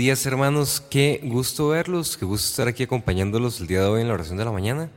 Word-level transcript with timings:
Días 0.00 0.24
hermanos, 0.24 0.82
qué 0.88 1.20
gusto 1.22 1.68
verlos, 1.68 2.16
qué 2.16 2.24
gusto 2.24 2.48
estar 2.48 2.66
aquí 2.68 2.84
acompañándolos 2.84 3.60
el 3.60 3.66
día 3.66 3.80
de 3.80 3.86
hoy 3.86 4.00
en 4.00 4.08
la 4.08 4.14
oración 4.14 4.38
de 4.38 4.46
la 4.46 4.50
mañana. 4.50 4.88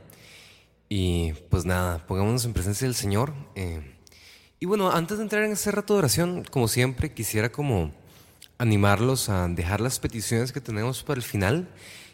Y 0.88 1.34
pues 1.50 1.66
nada, 1.66 2.06
pongámonos 2.06 2.46
en 2.46 2.54
presencia 2.54 2.86
del 2.86 2.94
Señor. 2.94 3.34
Eh, 3.54 3.82
y 4.60 4.64
bueno, 4.64 4.90
antes 4.90 5.18
de 5.18 5.24
entrar 5.24 5.44
en 5.44 5.52
ese 5.52 5.70
rato 5.72 5.92
de 5.92 5.98
oración, 5.98 6.42
como 6.50 6.68
siempre, 6.68 7.12
quisiera 7.12 7.52
como 7.52 7.92
animarlos 8.56 9.28
a 9.28 9.46
dejar 9.46 9.82
las 9.82 9.98
peticiones 9.98 10.52
que 10.52 10.62
tenemos 10.62 11.02
para 11.02 11.18
el 11.18 11.22
final. 11.22 11.68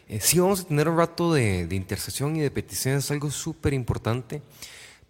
Eh, 0.09 0.19
sí 0.19 0.39
vamos 0.39 0.59
a 0.59 0.63
tener 0.65 0.89
un 0.89 0.97
rato 0.97 1.33
de, 1.33 1.67
de 1.67 1.75
intercesión 1.77 2.35
y 2.35 2.41
de 2.41 2.51
peticiones, 2.51 3.09
algo 3.09 3.31
súper 3.31 3.73
importante. 3.73 4.41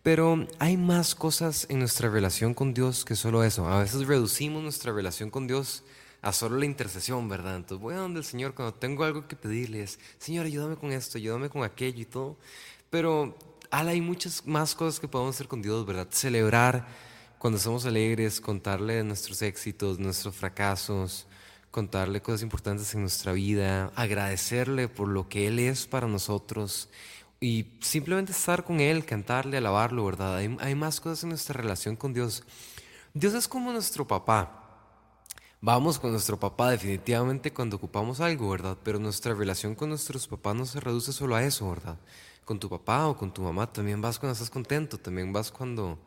Pero 0.03 0.45
hay 0.59 0.77
más 0.77 1.15
cosas 1.15 1.65
en 1.67 1.79
nuestra 1.79 2.11
relación 2.11 2.53
con 2.53 2.75
Dios 2.75 3.03
que 3.03 3.15
solo 3.15 3.43
eso. 3.43 3.67
A 3.67 3.79
veces 3.79 4.05
reducimos 4.05 4.61
nuestra 4.61 4.93
relación 4.93 5.31
con 5.31 5.47
Dios 5.47 5.83
a 6.21 6.31
solo 6.33 6.57
la 6.57 6.65
intercesión, 6.65 7.27
¿verdad? 7.27 7.55
Entonces 7.55 7.81
voy 7.81 7.95
a 7.95 7.97
donde 7.97 8.19
el 8.19 8.25
Señor 8.25 8.53
cuando 8.53 8.73
tengo 8.73 9.03
algo 9.03 9.27
que 9.27 9.35
pedirles, 9.35 9.99
Señor, 10.19 10.45
ayúdame 10.45 10.75
con 10.75 10.91
esto, 10.91 11.17
ayúdame 11.17 11.49
con 11.49 11.63
aquello 11.63 12.01
y 12.01 12.05
todo. 12.05 12.37
Pero 12.89 13.37
hay 13.71 14.01
muchas 14.01 14.45
más 14.45 14.75
cosas 14.75 14.99
que 14.99 15.07
podemos 15.07 15.35
hacer 15.35 15.47
con 15.47 15.61
Dios, 15.61 15.85
¿verdad? 15.85 16.07
Celebrar 16.11 16.87
cuando 17.39 17.57
somos 17.57 17.85
alegres, 17.85 18.39
contarle 18.39 19.03
nuestros 19.03 19.41
éxitos, 19.41 19.97
nuestros 19.97 20.35
fracasos, 20.35 21.25
contarle 21.71 22.21
cosas 22.21 22.43
importantes 22.43 22.93
en 22.93 23.01
nuestra 23.01 23.31
vida, 23.31 23.91
agradecerle 23.95 24.87
por 24.87 25.07
lo 25.07 25.27
que 25.27 25.47
Él 25.47 25.57
es 25.57 25.87
para 25.87 26.05
nosotros 26.05 26.89
y 27.39 27.65
simplemente 27.79 28.33
estar 28.33 28.63
con 28.63 28.79
Él, 28.79 29.05
cantarle, 29.05 29.57
alabarlo, 29.57 30.05
¿verdad? 30.05 30.37
Hay 30.37 30.75
más 30.75 31.01
cosas 31.01 31.23
en 31.23 31.29
nuestra 31.29 31.59
relación 31.59 31.95
con 31.95 32.13
Dios. 32.13 32.43
Dios 33.15 33.33
es 33.33 33.47
como 33.47 33.71
nuestro 33.71 34.07
papá 34.07 34.60
vamos 35.61 35.99
con 35.99 36.11
nuestro 36.11 36.39
papá 36.39 36.71
definitivamente 36.71 37.53
cuando 37.53 37.77
ocupamos 37.77 38.19
algo, 38.19 38.49
¿verdad? 38.49 38.77
Pero 38.83 38.99
nuestra 38.99 39.35
relación 39.35 39.75
con 39.75 39.89
nuestros 39.89 40.27
papás 40.27 40.55
no 40.55 40.65
se 40.65 40.79
reduce 40.79 41.13
solo 41.13 41.35
a 41.35 41.43
eso, 41.43 41.69
¿verdad? 41.69 41.97
Con 42.43 42.59
tu 42.59 42.67
papá 42.67 43.07
o 43.07 43.15
con 43.15 43.31
tu 43.31 43.43
mamá 43.43 43.71
también 43.71 44.01
vas 44.01 44.17
cuando 44.17 44.33
estás 44.33 44.49
contento, 44.49 44.97
también 44.97 45.31
vas 45.31 45.51
cuando, 45.51 45.99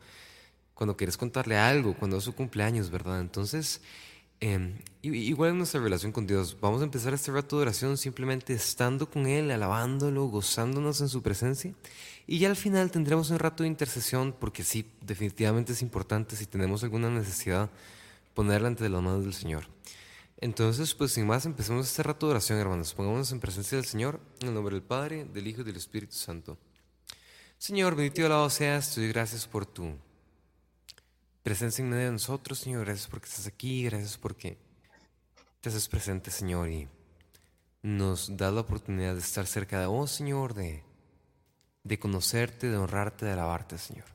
cuando 0.73 0.97
quieres 0.97 1.15
contarle 1.15 1.57
algo, 1.57 1.95
cuando 1.95 2.17
es 2.17 2.25
su 2.25 2.35
cumpleaños, 2.35 2.91
¿verdad? 2.91 3.21
Entonces, 3.21 3.81
em, 4.41 4.77
igual 5.01 5.51
en 5.51 5.57
nuestra 5.59 5.79
relación 5.81 6.11
con 6.11 6.27
Dios, 6.27 6.57
vamos 6.59 6.81
a 6.81 6.83
empezar 6.83 7.13
este 7.13 7.31
rato 7.31 7.55
de 7.55 7.61
oración 7.63 7.97
simplemente 7.97 8.53
estando 8.53 9.09
con 9.09 9.25
Él, 9.25 9.49
alabándolo, 9.51 10.25
gozándonos 10.25 10.99
en 10.99 11.07
su 11.07 11.21
presencia. 11.23 11.73
Y 12.27 12.39
ya 12.39 12.49
al 12.49 12.57
final 12.57 12.91
tendremos 12.91 13.29
un 13.29 13.39
rato 13.39 13.63
de 13.63 13.69
intercesión, 13.69 14.35
porque 14.37 14.63
sí, 14.65 14.91
definitivamente 15.01 15.71
es 15.71 15.81
importante 15.81 16.35
si 16.35 16.45
tenemos 16.45 16.83
alguna 16.83 17.09
necesidad 17.09 17.69
ponerla 18.35 18.67
ante 18.67 18.87
las 18.87 19.01
manos 19.01 19.23
del 19.23 19.33
Señor. 19.33 19.67
Entonces, 20.37 20.93
pues 20.93 21.13
sin 21.13 21.25
más, 21.25 21.45
empecemos 21.45 21.87
este 21.87 22.03
rato 22.03 22.27
de 22.27 22.33
oración, 22.33 22.59
hermanos. 22.59 22.93
Pongámonos 22.93 23.31
en 23.31 23.39
presencia 23.39 23.77
del 23.77 23.85
Señor, 23.87 24.19
en 24.41 24.49
el 24.49 24.53
nombre 24.53 24.75
del 24.75 24.83
Padre, 24.83 25.25
del 25.25 25.47
Hijo 25.47 25.61
y 25.61 25.63
del 25.63 25.77
Espíritu 25.77 26.13
Santo. 26.13 26.59
Señor, 27.57 27.95
bendito 27.95 28.21
y 28.21 28.25
alabado 28.25 28.49
seas, 28.49 28.93
te 28.93 29.01
doy 29.01 29.09
gracias 29.09 29.47
por 29.47 29.65
tu 29.65 29.95
presencia 31.41 31.81
en 31.81 31.89
medio 31.89 32.05
de 32.05 32.11
nosotros, 32.11 32.59
Señor. 32.59 32.85
Gracias 32.85 33.07
porque 33.07 33.27
estás 33.27 33.47
aquí, 33.47 33.85
gracias 33.85 34.17
porque 34.17 34.57
te 35.61 35.69
haces 35.69 35.87
presente, 35.87 36.29
Señor, 36.29 36.69
y 36.69 36.89
nos 37.81 38.35
da 38.35 38.51
la 38.51 38.61
oportunidad 38.61 39.13
de 39.13 39.21
estar 39.21 39.47
cerca 39.47 39.79
de 39.79 39.87
vos, 39.87 40.11
Señor, 40.11 40.53
de, 40.53 40.83
de 41.83 41.97
conocerte, 41.97 42.69
de 42.69 42.77
honrarte, 42.77 43.25
de 43.25 43.31
alabarte, 43.31 43.77
Señor. 43.77 44.14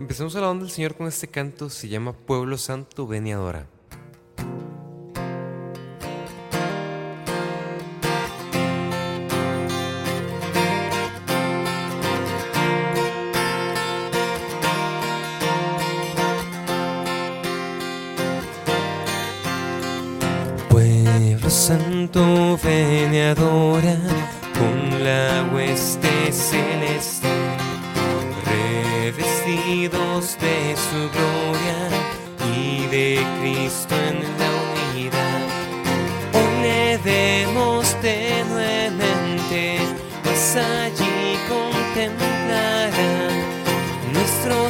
Empecemos 0.00 0.34
alabando 0.34 0.64
al 0.64 0.70
Señor 0.70 0.96
con 0.96 1.08
este 1.08 1.28
canto, 1.28 1.68
se 1.68 1.86
llama 1.86 2.14
Pueblo 2.14 2.56
Santo, 2.56 3.06
ven 3.06 3.26
y 3.26 3.32
adora. 3.32 3.66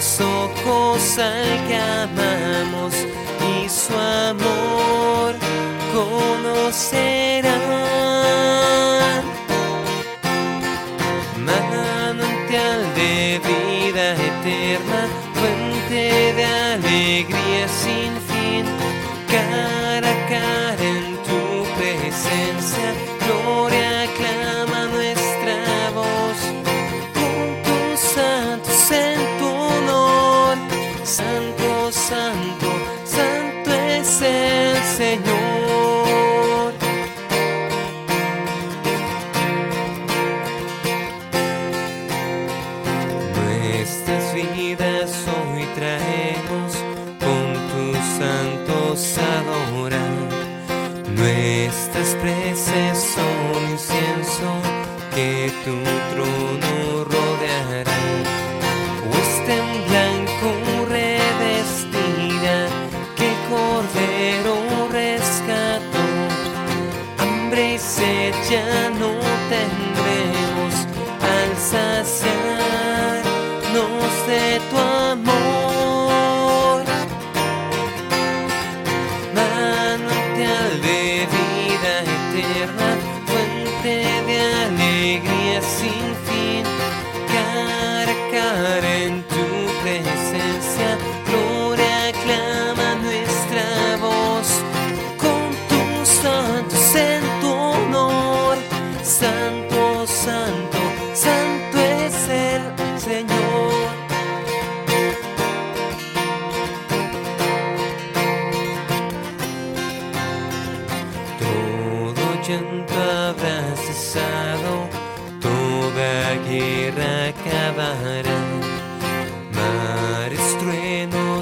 Nuestros 0.01 0.27
ojos 0.27 1.19
al 1.19 1.69
que 1.69 1.77
amamos 1.77 2.95
y 2.95 3.69
su 3.69 3.93
amor 3.93 5.35
conocerán. 5.93 7.20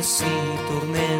Y 0.00 0.58
tormentas 0.68 1.17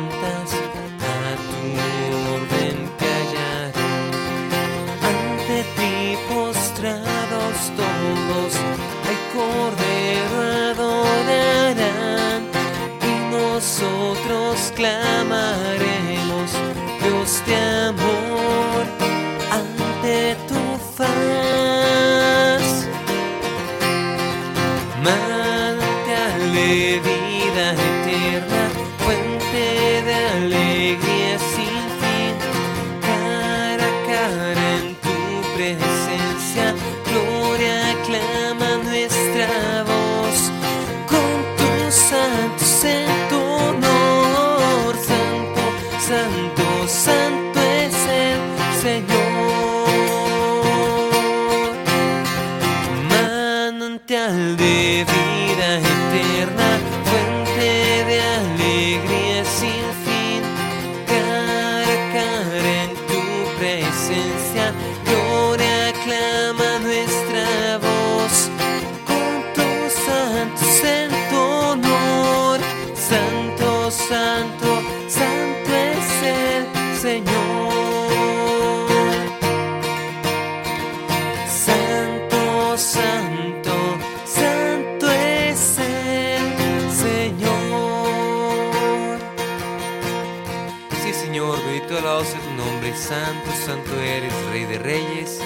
Santo, 93.08 93.50
santo 93.64 93.98
eres, 94.02 94.34
Rey 94.50 94.66
de 94.66 94.78
reyes, 94.78 95.40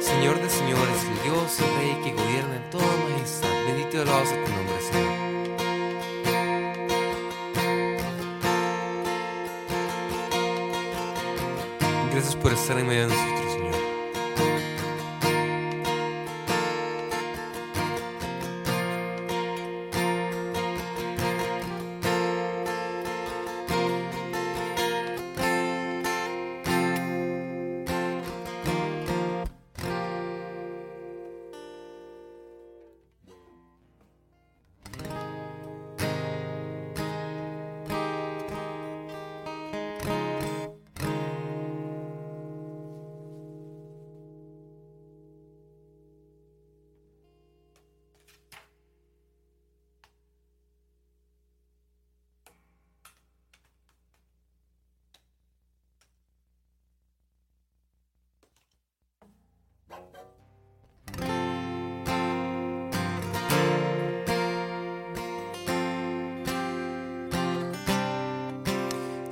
Señor 0.00 0.42
de 0.42 0.50
señores, 0.50 1.04
el 1.04 1.22
Dios 1.22 1.56
y 1.60 1.62
Rey 1.78 1.96
que 2.02 2.10
gobierna 2.20 2.56
en 2.56 2.68
toda 2.68 2.84
majestad. 3.08 3.48
Bendito 3.68 3.96
y 3.96 4.00
alabado 4.00 4.26
sea 4.26 4.44
tu 4.44 4.50
nombre, 4.50 4.74
Señor. 4.90 5.30
Gracias 12.10 12.34
por 12.34 12.52
estar 12.52 12.76
en 12.76 12.88
medio 12.88 13.06
de 13.06 13.14
nosotros, 13.14 13.49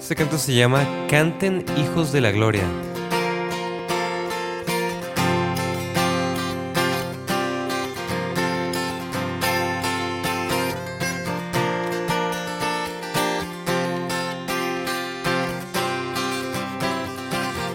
Este 0.09 0.17
canto 0.17 0.39
se 0.39 0.55
llama 0.55 0.87
Canten 1.07 1.67
Hijos 1.77 2.13
de 2.13 2.23
la 2.23 2.31
Gloria. 2.31 2.63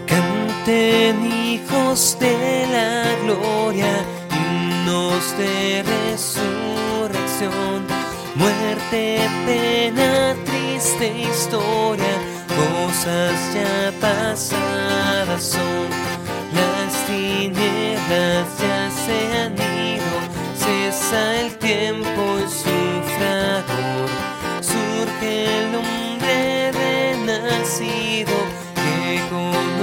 Canten 0.04 1.32
hijos 1.32 2.18
de 2.18 2.66
la 2.72 3.14
gloria, 3.22 4.04
himnos 4.32 5.38
de 5.38 5.84
resurrección, 5.84 7.86
muerte, 8.34 9.20
pena, 9.46 10.34
triste 10.44 11.26
historia, 11.30 12.23
cosas 12.64 13.34
ya 13.54 13.92
pasadas 14.00 15.42
son. 15.42 15.88
Las 16.52 17.06
tinieblas 17.06 18.46
ya 18.60 18.90
se 19.04 19.18
han 19.40 19.54
ido, 19.54 20.14
cesa 20.56 21.40
el 21.40 21.56
tiempo 21.58 22.22
en 22.38 22.50
su 22.50 22.84
surge 24.60 25.44
el 25.44 25.74
hombre 25.74 26.72
renacido 26.72 28.36
que 28.74 29.20
conoce 29.30 29.73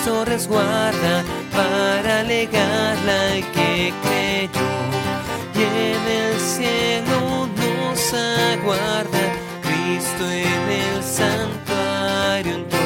Cristo 0.00 0.24
resguarda 0.24 1.22
para 1.52 2.22
legarla 2.22 3.32
al 3.32 3.44
que 3.52 3.92
creyó. 4.02 4.70
Y 5.54 5.62
en 5.62 6.08
el 6.08 6.40
cielo 6.40 7.46
nos 7.54 8.14
aguarda 8.14 9.20
Cristo 9.60 10.24
en 10.24 10.70
el 10.70 11.04
santuario 11.04 12.54
entró. 12.54 12.78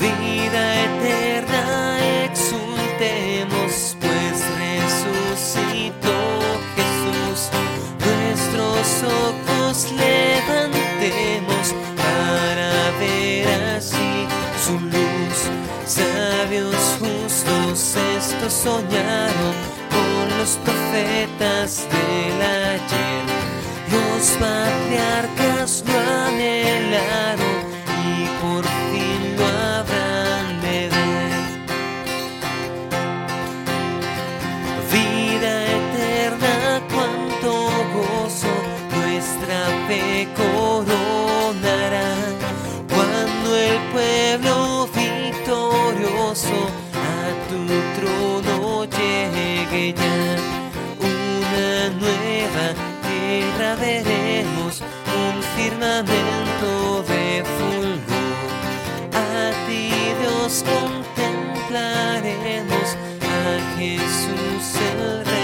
Vida 0.00 0.82
eterna 0.82 2.24
exultemos, 2.24 3.96
pues 4.00 4.42
resucitó 4.58 6.18
Jesús. 6.74 7.48
Nuestros 8.00 9.04
ojos 9.04 9.92
levantemos 9.92 10.13
estos 18.46 18.62
soñaron 18.62 19.54
con 19.90 20.38
los 20.38 20.58
profetas 20.64 21.86
del 21.90 22.42
ayer. 22.42 23.24
Los 23.90 24.28
patriarcas 24.38 25.84
lo 25.86 25.98
anhelaron 26.26 27.43
Una 51.00 51.88
nueva 52.00 52.66
tierra 53.02 53.74
veremos, 53.76 54.80
un 54.80 55.42
firmamento 55.56 57.02
de 57.08 57.44
fulgor. 57.56 58.24
A 59.12 59.50
ti 59.66 59.90
Dios 60.20 60.52
contemplaremos, 60.64 62.88
a 63.22 63.34
Jesús 63.78 64.64
el 64.92 65.00
Redentor. 65.24 65.43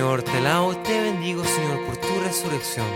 Señor, 0.00 0.22
te 0.22 0.38
alabo 0.38 0.72
y 0.72 0.76
te 0.76 0.98
bendigo, 0.98 1.44
Señor, 1.44 1.84
por 1.84 1.94
tu 1.98 2.08
resurrección. 2.24 2.86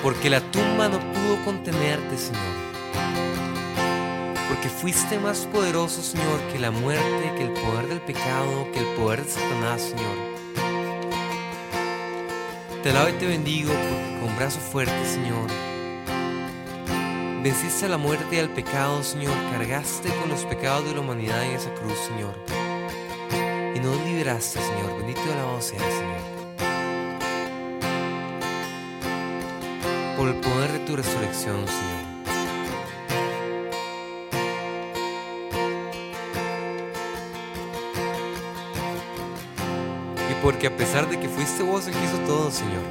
Porque 0.00 0.30
la 0.30 0.40
tumba 0.40 0.88
no 0.88 1.00
pudo 1.00 1.44
contenerte, 1.44 2.16
Señor 2.16 2.68
porque 4.48 4.68
fuiste 4.68 5.18
más 5.18 5.40
poderoso, 5.46 6.02
Señor, 6.02 6.40
que 6.52 6.60
la 6.60 6.70
muerte, 6.70 7.32
que 7.36 7.42
el 7.42 7.52
poder 7.52 7.88
del 7.88 8.00
pecado, 8.00 8.68
que 8.72 8.78
el 8.78 8.86
poder 8.94 9.24
de 9.24 9.30
Satanás, 9.30 9.82
Señor. 9.82 10.16
Te 12.84 12.90
alabo 12.90 13.08
y 13.08 13.12
te 13.12 13.26
bendigo 13.26 13.72
porque 13.72 14.20
con 14.20 14.36
brazo 14.36 14.60
fuerte, 14.60 15.04
Señor, 15.04 15.48
venciste 17.42 17.86
a 17.86 17.88
la 17.88 17.98
muerte 17.98 18.36
y 18.36 18.38
al 18.38 18.50
pecado, 18.50 19.02
Señor, 19.02 19.34
cargaste 19.50 20.10
con 20.20 20.28
los 20.28 20.44
pecados 20.44 20.84
de 20.84 20.94
la 20.94 21.00
humanidad 21.00 21.42
en 21.44 21.56
esa 21.56 21.74
cruz, 21.74 21.98
Señor. 22.06 22.57
Y 23.78 23.80
nos 23.80 23.96
liberaste, 24.04 24.58
Señor. 24.60 24.96
Bendito 24.96 25.20
y 25.24 25.30
alabado 25.30 25.60
sea, 25.60 25.78
Señor. 25.78 26.18
Por 30.16 30.28
el 30.30 30.34
poder 30.40 30.72
de 30.72 30.78
tu 30.80 30.96
resurrección, 30.96 31.64
Señor. 31.68 32.08
porque 40.40 40.68
a 40.68 40.76
pesar 40.76 41.10
de 41.10 41.18
que 41.18 41.28
fuiste 41.28 41.64
vos 41.64 41.88
el 41.88 41.94
que 41.94 42.04
hizo 42.04 42.18
todo, 42.20 42.48
Señor, 42.52 42.82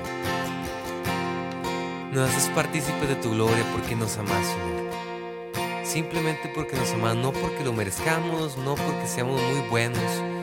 nos 2.12 2.29
haces 2.29 2.50
partícipes 2.50 3.08
de 3.08 3.15
tu 3.15 3.32
gloria 3.32 3.65
porque 3.72 3.96
nos 3.96 4.17
amas, 4.17 4.46
Señor. 4.46 5.86
Simplemente 5.86 6.51
porque 6.53 6.75
nos 6.75 6.91
amas, 6.91 7.15
no 7.15 7.32
porque 7.32 7.63
lo 7.63 7.72
merezcamos, 7.72 8.58
no 8.58 8.75
porque 8.75 9.08
seamos 9.08 9.41
muy 9.41 9.62
buenos 9.70 10.37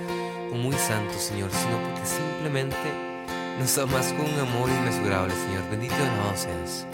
muy 0.55 0.77
santos, 0.77 1.23
Señor, 1.23 1.51
sino 1.51 1.77
porque 1.83 2.07
simplemente 2.07 2.77
nos 3.59 3.77
amas 3.79 4.13
con 4.13 4.33
un 4.33 4.41
amor 4.41 4.71
inmesurable, 4.71 5.35
Señor. 5.35 5.63
Bendito 5.71 5.95
y 5.95 6.37
seas. 6.37 6.87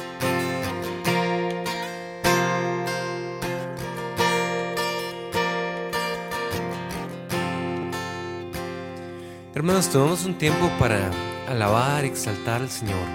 Hermanos, 9.54 9.88
tomamos 9.90 10.24
un 10.24 10.38
tiempo 10.38 10.70
para 10.78 11.10
alabar 11.48 12.04
exaltar 12.04 12.62
al 12.62 12.70
Señor. 12.70 13.06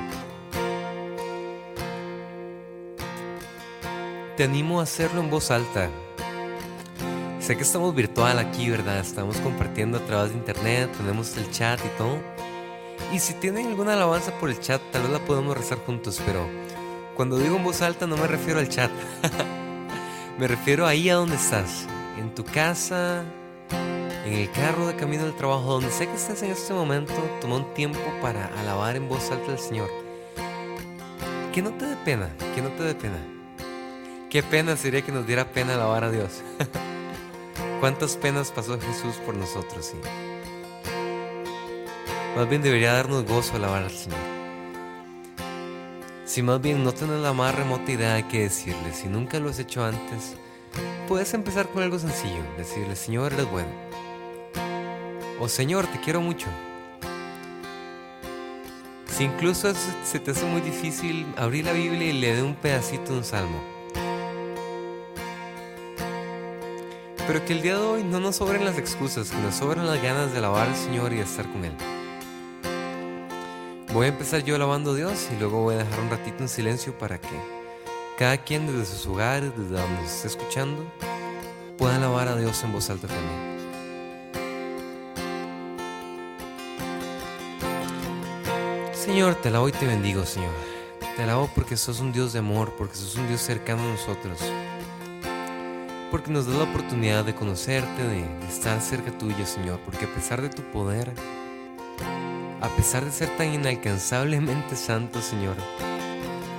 Te 4.38 4.44
animo 4.44 4.80
a 4.80 4.84
hacerlo 4.84 5.22
en 5.22 5.30
voz 5.30 5.50
alta. 5.50 5.90
Sé 7.46 7.56
que 7.56 7.62
estamos 7.62 7.94
virtual 7.94 8.40
aquí, 8.40 8.72
¿verdad? 8.72 8.98
Estamos 8.98 9.38
compartiendo 9.38 10.00
a 10.00 10.02
través 10.02 10.32
de 10.32 10.38
internet, 10.40 10.90
tenemos 10.98 11.38
el 11.38 11.52
chat 11.52 11.80
y 11.80 11.90
todo. 11.96 12.18
Y 13.14 13.20
si 13.20 13.36
tienen 13.36 13.68
alguna 13.68 13.94
alabanza 13.94 14.32
por 14.40 14.50
el 14.50 14.60
chat, 14.60 14.82
tal 14.92 15.04
vez 15.04 15.12
la 15.12 15.20
podemos 15.20 15.56
rezar 15.56 15.78
juntos, 15.86 16.20
pero 16.26 16.44
cuando 17.16 17.38
digo 17.38 17.58
en 17.58 17.64
voz 17.64 17.84
alta 17.84 18.08
no 18.08 18.18
me 18.18 18.26
refiero 18.26 18.60
al 18.60 18.68
chat. 18.68 18.90
me 20.40 20.48
refiero 20.48 20.88
ahí 20.88 21.08
a 21.08 21.14
donde 21.18 21.36
estás, 21.36 21.86
en 22.18 22.34
tu 22.34 22.44
casa, 22.44 23.24
en 24.26 24.34
el 24.34 24.50
carro 24.50 24.88
de 24.88 24.96
camino 24.96 25.26
al 25.26 25.36
trabajo, 25.36 25.74
donde 25.74 25.92
sé 25.92 26.08
que 26.08 26.16
estás 26.16 26.42
en 26.42 26.50
este 26.50 26.74
momento, 26.74 27.14
toma 27.42 27.58
un 27.58 27.72
tiempo 27.76 28.00
para 28.24 28.48
alabar 28.60 28.96
en 28.96 29.08
voz 29.08 29.30
alta 29.30 29.52
al 29.52 29.60
Señor. 29.60 29.92
Que 31.54 31.62
no 31.62 31.70
te 31.74 31.86
dé 31.86 31.96
pena, 31.98 32.28
que 32.56 32.64
no 32.64 32.70
te 32.70 32.82
dé 32.82 32.96
pena. 32.96 33.20
Qué 34.32 34.42
pena 34.42 34.76
sería 34.76 35.04
que 35.04 35.12
nos 35.12 35.28
diera 35.28 35.46
pena 35.46 35.76
alabar 35.76 36.06
a 36.06 36.10
Dios. 36.10 36.42
¿Cuántas 37.80 38.16
penas 38.18 38.52
pasó 38.52 38.80
Jesús 38.80 39.16
por 39.26 39.36
nosotros? 39.36 39.94
Más 42.36 42.50
bien 42.50 42.62
debería 42.62 42.94
darnos 42.94 43.26
gozo 43.26 43.56
alabar 43.56 43.84
al 43.84 43.92
Señor. 43.92 44.20
Si 46.26 46.42
más 46.42 46.62
bien 46.62 46.84
no 46.84 46.94
tienes 46.94 47.20
la 47.20 47.34
más 47.34 47.54
remota 47.54 47.92
idea 47.92 48.16
de 48.16 48.28
qué 48.28 48.44
decirle, 48.44 48.94
si 48.94 49.08
nunca 49.08 49.40
lo 49.40 49.50
has 49.50 49.60
hecho 49.60 49.86
antes, 49.86 50.36
puedes 51.08 51.34
empezar 51.34 51.70
con 51.70 51.84
algo 51.84 52.00
sencillo, 52.00 52.42
decirle, 52.58 52.96
Señor, 52.96 53.34
eres 53.34 53.50
bueno. 53.52 53.70
O 55.40 55.48
Señor, 55.48 55.86
te 55.88 56.00
quiero 56.00 56.22
mucho. 56.22 56.48
Si 59.08 59.26
incluso 59.26 59.72
se 60.04 60.20
te 60.20 60.32
hace 60.32 60.46
muy 60.46 60.62
difícil 60.62 61.26
abrir 61.38 61.66
la 61.66 61.74
Biblia 61.74 62.10
y 62.10 62.14
le 62.14 62.36
dé 62.36 62.42
un 62.42 62.56
pedacito 62.56 63.12
de 63.12 63.20
un 63.20 63.24
salmo. 63.24 63.75
Pero 67.28 67.44
que 67.44 67.54
el 67.54 67.62
día 67.64 67.76
de 67.76 67.82
hoy 67.82 68.04
no 68.04 68.20
nos 68.20 68.36
sobren 68.36 68.64
las 68.66 68.78
excusas, 68.78 69.32
que 69.32 69.38
nos 69.38 69.56
sobren 69.56 69.88
las 69.88 70.02
ganas 70.02 70.32
de 70.32 70.38
alabar 70.38 70.68
al 70.68 70.76
Señor 70.76 71.12
y 71.12 71.18
de 71.18 71.24
estar 71.24 71.52
con 71.52 71.66
Él. 71.66 71.74
Voy 73.94 74.06
a 74.06 74.10
empezar 74.10 74.44
yo 74.44 74.56
alabando 74.56 74.92
a 74.92 74.96
Dios 74.96 75.30
y 75.36 75.40
luego 75.40 75.62
voy 75.62 75.76
a 75.76 75.80
dejar 75.80 76.00
un 76.02 76.10
ratito 76.10 76.44
en 76.44 76.50
silencio 76.50 76.96
para 76.98 77.20
que 77.20 77.30
cada 78.18 78.38
quien 78.38 78.68
desde 78.68 78.86
sus 78.86 79.08
hogares, 79.08 79.52
desde 79.58 79.82
donde 79.82 80.08
se 80.08 80.16
esté 80.16 80.28
escuchando, 80.28 80.86
pueda 81.78 81.96
alabar 81.96 82.28
a 82.28 82.36
Dios 82.36 82.64
en 82.64 82.74
voz 82.74 82.90
alta 82.90 83.08
también. 83.08 83.56
Señor, 88.94 89.36
te 89.36 89.50
alabo 89.50 89.70
y 89.70 89.72
te 89.72 89.88
bendigo, 89.88 90.26
Señor. 90.26 90.54
Te 91.16 91.24
alabo 91.24 91.50
porque 91.56 91.78
sos 91.78 92.00
un 92.00 92.12
Dios 92.12 92.34
de 92.34 92.40
amor, 92.40 92.74
porque 92.78 92.96
sos 92.96 93.16
un 93.16 93.28
Dios 93.28 93.42
cercano 93.42 93.82
a 93.84 93.92
nosotros. 93.94 94.40
Porque 96.16 96.32
nos 96.32 96.48
da 96.48 96.54
la 96.54 96.64
oportunidad 96.64 97.26
de 97.26 97.36
conocerte, 97.36 98.02
de, 98.02 98.24
estar 98.48 98.80
cerca 98.80 99.12
tuyo, 99.18 99.46
Señor. 99.46 99.82
Porque 99.84 100.06
a 100.06 100.14
pesar 100.14 100.42
de 100.42 100.48
tu 100.48 100.62
poder, 100.72 101.12
a 102.62 102.70
pesar 102.78 103.04
de 103.04 103.12
ser 103.12 103.28
tan 103.36 103.54
inalcanzablemente 103.54 104.76
santo, 104.78 105.22
Señor, 105.22 105.58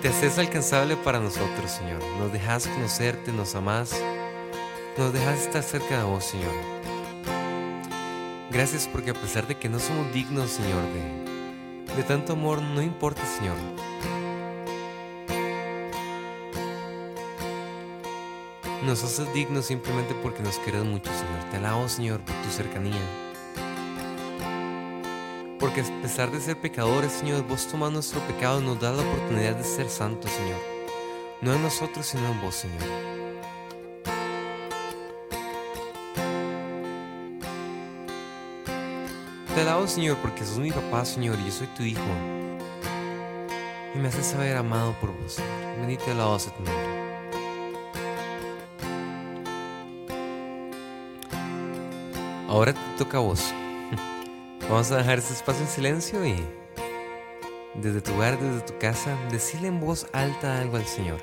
te 0.03 0.09
haces 0.09 0.39
alcanzable 0.39 0.95
para 0.97 1.21
nosotros, 1.21 1.71
Señor. 1.71 2.03
Nos 2.19 2.35
dejas 2.35 2.67
conocerte, 2.67 3.33
nos 3.33 3.55
amás, 3.55 3.99
nos 4.99 5.15
dejas 5.15 5.41
estar 5.41 5.63
cerca 5.63 6.01
de 6.01 6.05
vos, 6.05 6.27
Señor. 6.27 6.53
Gracias 8.51 8.87
porque 8.87 9.13
a 9.13 9.15
pesar 9.15 9.47
de 9.47 9.55
que 9.55 9.71
no 9.71 9.79
somos 9.79 10.13
dignos, 10.13 10.51
Señor, 10.51 10.83
de 11.97 12.03
tanto 12.03 12.35
amor 12.35 12.61
no 12.61 12.83
importa, 12.83 13.23
Señor. 13.25 13.57
Nos 18.87 19.03
haces 19.03 19.35
dignos 19.35 19.67
simplemente 19.67 20.15
porque 20.23 20.45
nos 20.45 20.61
quieres 20.61 20.85
mucho, 20.85 21.11
Señor. 21.11 21.51
Te 21.51 21.57
alabo, 21.57 21.89
Señor, 21.89 22.21
por 22.21 22.37
tu 22.37 22.51
cercanía. 22.51 23.01
Porque 25.59 25.81
a 25.81 26.03
pesar 26.03 26.31
de 26.31 26.41
ser 26.41 26.57
pecadores, 26.61 27.11
Señor, 27.11 27.43
vos 27.49 27.67
tomas 27.67 27.91
nuestro 27.91 28.21
pecado 28.21 28.61
y 28.61 28.65
nos 28.65 28.81
das 28.81 28.97
la 28.97 29.03
oportunidad 29.03 29.57
de 29.57 29.65
ser 29.65 29.91
santos, 29.91 30.31
Señor. 30.31 30.61
No 31.41 31.53
en 31.53 31.63
nosotros, 31.63 32.07
sino 32.07 32.29
en 32.29 32.41
vos, 32.41 32.55
Señor. 32.55 32.81
Te 39.53 39.61
alabo, 39.63 39.89
Señor, 39.89 40.17
porque 40.19 40.45
sos 40.45 40.59
mi 40.59 40.71
papá, 40.71 41.05
Señor, 41.05 41.37
y 41.41 41.47
yo 41.47 41.51
soy 41.51 41.67
tu 41.77 41.83
hijo. 41.83 42.01
Y 43.97 43.99
me 43.99 44.07
haces 44.07 44.27
saber 44.27 44.57
amado 44.57 44.95
por 45.01 45.11
vos. 45.11 45.39
Bendito 45.81 46.05
y 46.07 46.11
alabado. 46.13 46.39
Ahora 52.57 52.73
te 52.73 52.81
toca 52.97 53.19
a 53.19 53.21
vos. 53.21 53.53
Vamos 54.63 54.91
a 54.91 54.97
dejar 54.97 55.19
este 55.19 55.35
espacio 55.35 55.61
en 55.61 55.69
silencio 55.69 56.27
y 56.27 56.43
desde 57.75 58.01
tu 58.01 58.15
hogar, 58.15 58.41
desde 58.41 58.63
tu 58.63 58.79
casa, 58.79 59.15
decirle 59.31 59.69
en 59.69 59.79
voz 59.79 60.07
alta 60.15 60.59
algo 60.63 60.79
al 60.79 60.87
Señor. 60.87 61.21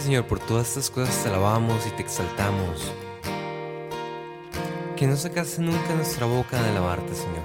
Señor, 0.00 0.26
por 0.26 0.40
todas 0.40 0.68
estas 0.68 0.90
cosas 0.90 1.22
te 1.22 1.28
alabamos 1.28 1.86
y 1.86 1.90
te 1.90 2.02
exaltamos. 2.02 2.92
Que 4.96 5.06
no 5.06 5.16
sacase 5.16 5.62
nunca 5.62 5.94
nuestra 5.94 6.26
boca 6.26 6.60
de 6.60 6.68
alabarte, 6.70 7.14
Señor. 7.14 7.44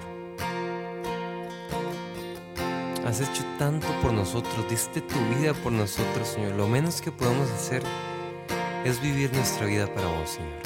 Has 3.06 3.22
hecho 3.22 3.44
tanto 3.58 3.88
por 4.02 4.14
nosotros, 4.14 4.70
diste 4.70 5.02
tu 5.02 5.16
vida 5.36 5.54
por 5.54 5.72
nosotros, 5.72 6.28
Señor. 6.28 6.54
Lo 6.54 6.68
menos 6.68 7.02
que 7.02 7.12
podemos 7.12 7.50
hacer 7.52 7.82
es 8.84 9.02
vivir 9.02 9.32
nuestra 9.34 9.66
vida 9.66 9.88
para 9.94 10.08
vos, 10.08 10.30
Señor. 10.32 10.60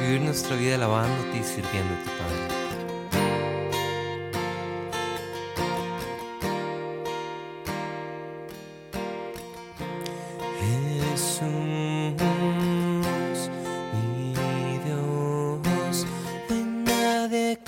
Vivir 0.00 0.20
nuestra 0.20 0.56
vida 0.56 0.74
alabándote 0.74 1.38
y 1.38 1.44
sirviéndote, 1.44 2.10
Padre. 2.18 2.49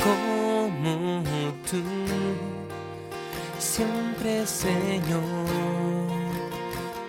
como 0.03 1.53
tú, 1.71 1.83
siempre 3.59 4.47
Señor, 4.47 5.23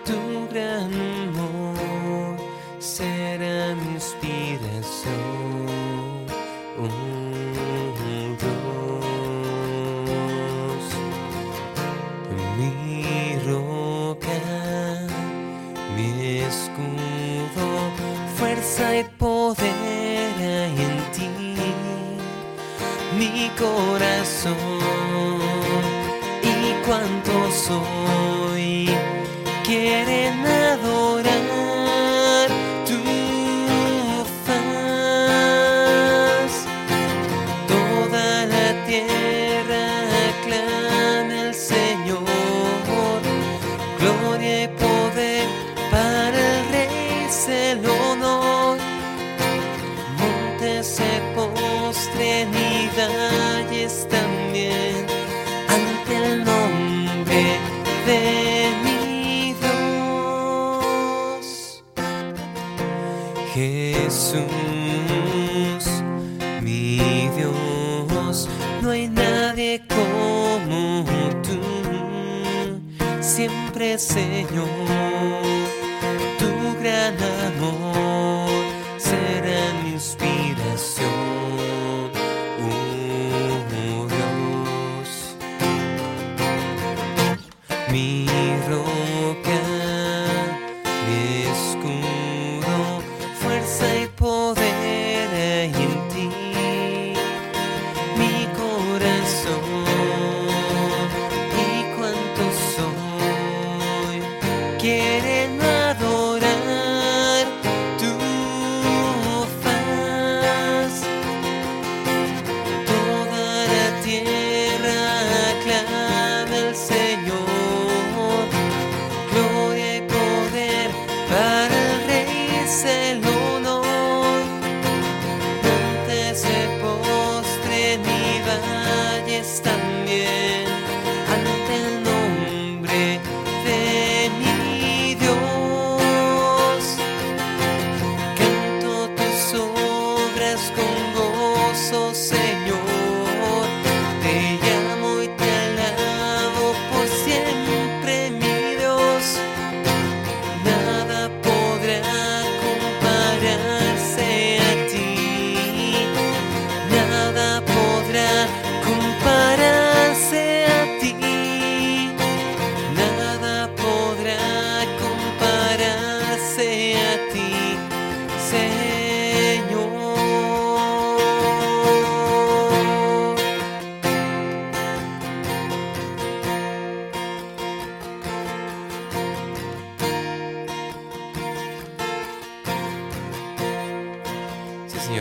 tu 0.05 0.47
gran 0.51 0.93
amor 0.93 2.37
será 2.79 3.75
mi 3.75 3.93
inspiración. 3.95 5.42
corazón. 23.57 24.22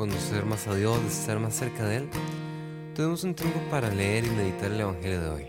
conocer 0.00 0.46
más 0.46 0.66
a 0.66 0.74
Dios, 0.74 0.98
de 1.02 1.08
estar 1.08 1.38
más 1.38 1.54
cerca 1.54 1.86
de 1.86 1.96
Él, 1.98 2.08
tenemos 2.94 3.22
un 3.22 3.34
tiempo 3.34 3.60
para 3.70 3.90
leer 3.90 4.24
y 4.24 4.30
meditar 4.30 4.72
el 4.72 4.80
Evangelio 4.80 5.20
de 5.20 5.28
hoy. 5.28 5.46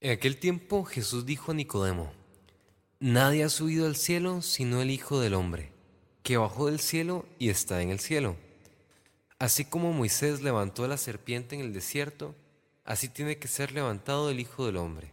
En 0.00 0.12
aquel 0.12 0.38
tiempo 0.38 0.84
Jesús 0.84 1.26
dijo 1.26 1.50
a 1.50 1.54
Nicodemo, 1.56 2.12
Nadie 3.00 3.42
ha 3.42 3.48
subido 3.48 3.86
al 3.86 3.96
cielo 3.96 4.40
sino 4.40 4.82
el 4.82 4.92
Hijo 4.92 5.18
del 5.18 5.34
Hombre, 5.34 5.72
que 6.22 6.36
bajó 6.36 6.66
del 6.66 6.78
cielo 6.78 7.26
y 7.40 7.48
está 7.48 7.82
en 7.82 7.90
el 7.90 7.98
cielo. 7.98 8.45
Así 9.38 9.66
como 9.66 9.92
Moisés 9.92 10.40
levantó 10.42 10.84
a 10.84 10.88
la 10.88 10.96
serpiente 10.96 11.54
en 11.54 11.60
el 11.60 11.72
desierto, 11.74 12.34
así 12.84 13.08
tiene 13.08 13.38
que 13.38 13.48
ser 13.48 13.72
levantado 13.72 14.30
el 14.30 14.40
Hijo 14.40 14.64
del 14.64 14.78
Hombre, 14.78 15.12